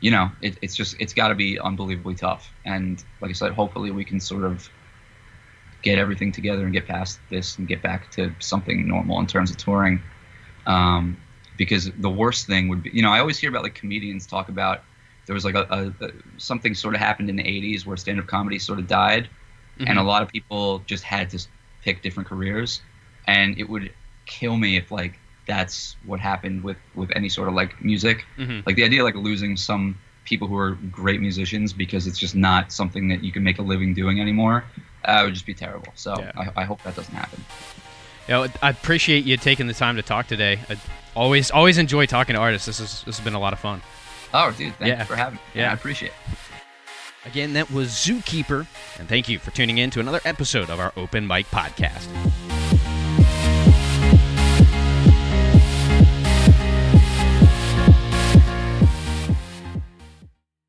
you 0.00 0.10
know 0.10 0.30
it, 0.42 0.58
it's 0.62 0.76
just 0.76 0.96
it's 1.00 1.14
got 1.14 1.28
to 1.28 1.34
be 1.34 1.58
unbelievably 1.58 2.16
tough. 2.16 2.52
And 2.64 3.02
like 3.20 3.30
I 3.30 3.34
said, 3.34 3.52
hopefully 3.52 3.90
we 3.90 4.04
can 4.04 4.20
sort 4.20 4.44
of 4.44 4.68
get 5.82 5.98
everything 5.98 6.32
together 6.32 6.64
and 6.64 6.72
get 6.72 6.86
past 6.86 7.20
this 7.30 7.58
and 7.58 7.68
get 7.68 7.82
back 7.82 8.10
to 8.10 8.32
something 8.40 8.86
normal 8.86 9.18
in 9.20 9.26
terms 9.26 9.50
of 9.50 9.56
touring. 9.56 10.02
Um, 10.66 11.16
because 11.56 11.90
the 11.92 12.10
worst 12.10 12.46
thing 12.46 12.68
would 12.68 12.82
be, 12.84 12.90
you 12.90 13.02
know, 13.02 13.10
I 13.10 13.18
always 13.18 13.38
hear 13.38 13.50
about 13.50 13.62
like 13.62 13.74
comedians 13.74 14.26
talk 14.26 14.48
about 14.48 14.82
there 15.28 15.34
was 15.34 15.44
like 15.44 15.54
a, 15.54 15.94
a, 16.00 16.06
a 16.06 16.10
something 16.38 16.74
sort 16.74 16.94
of 16.94 17.00
happened 17.00 17.30
in 17.30 17.36
the 17.36 17.44
80s 17.44 17.86
where 17.86 17.96
stand-up 17.96 18.26
comedy 18.26 18.58
sort 18.58 18.80
of 18.80 18.88
died 18.88 19.28
and 19.86 19.96
a 19.96 20.02
lot 20.02 20.22
of 20.22 20.28
people 20.28 20.80
just 20.86 21.04
had 21.04 21.30
to 21.30 21.46
pick 21.84 22.02
different 22.02 22.28
careers 22.28 22.80
and 23.28 23.56
it 23.58 23.68
would 23.68 23.92
kill 24.26 24.56
me 24.56 24.76
if 24.76 24.90
like 24.90 25.18
that's 25.46 25.96
what 26.04 26.18
happened 26.18 26.64
with 26.64 26.76
with 26.94 27.10
any 27.14 27.28
sort 27.28 27.48
of 27.48 27.54
like 27.54 27.82
music. 27.82 28.24
Mhm. 28.36 28.66
Like 28.66 28.76
the 28.76 28.84
idea 28.84 29.00
of 29.00 29.04
like 29.04 29.14
losing 29.14 29.56
some 29.56 29.98
people 30.24 30.48
who 30.48 30.56
are 30.56 30.72
great 30.90 31.20
musicians 31.20 31.72
because 31.72 32.06
it's 32.06 32.18
just 32.18 32.34
not 32.34 32.72
something 32.72 33.08
that 33.08 33.22
you 33.22 33.32
can 33.32 33.42
make 33.42 33.58
a 33.58 33.62
living 33.62 33.94
doing 33.94 34.20
anymore. 34.20 34.64
Uh, 35.04 35.22
would 35.24 35.34
just 35.34 35.46
be 35.46 35.54
terrible. 35.54 35.92
So 35.94 36.16
Yeah. 36.18 36.32
I, 36.36 36.62
I 36.62 36.64
hope 36.64 36.82
that 36.82 36.96
doesn't 36.96 37.14
happen. 37.14 37.44
You 38.26 38.34
know, 38.34 38.46
I 38.60 38.70
appreciate 38.70 39.24
you 39.24 39.36
taking 39.36 39.68
the 39.68 39.74
time 39.74 39.96
to 39.96 40.02
talk 40.02 40.26
today. 40.26 40.58
I 40.68 40.76
always 41.14 41.50
always 41.50 41.78
enjoy 41.78 42.06
talking 42.06 42.34
to 42.34 42.40
artists. 42.40 42.66
This 42.66 42.80
is 42.80 43.02
this 43.04 43.16
has 43.16 43.24
been 43.24 43.34
a 43.34 43.40
lot 43.40 43.52
of 43.52 43.58
fun. 43.58 43.80
Oh, 44.34 44.50
dude, 44.52 44.74
thanks 44.76 44.88
Yeah. 44.88 45.04
for 45.04 45.16
having 45.16 45.34
me. 45.36 45.40
Yeah. 45.54 45.70
I 45.70 45.74
appreciate 45.74 46.08
it. 46.08 46.38
Again, 47.26 47.52
that 47.54 47.70
was 47.70 47.88
Zookeeper, 47.90 48.66
and 48.98 49.08
thank 49.08 49.28
you 49.28 49.38
for 49.38 49.50
tuning 49.50 49.78
in 49.78 49.90
to 49.90 50.00
another 50.00 50.20
episode 50.24 50.70
of 50.70 50.80
our 50.80 50.92
Open 50.96 51.26
Mic 51.26 51.50
Podcast. 51.50 52.06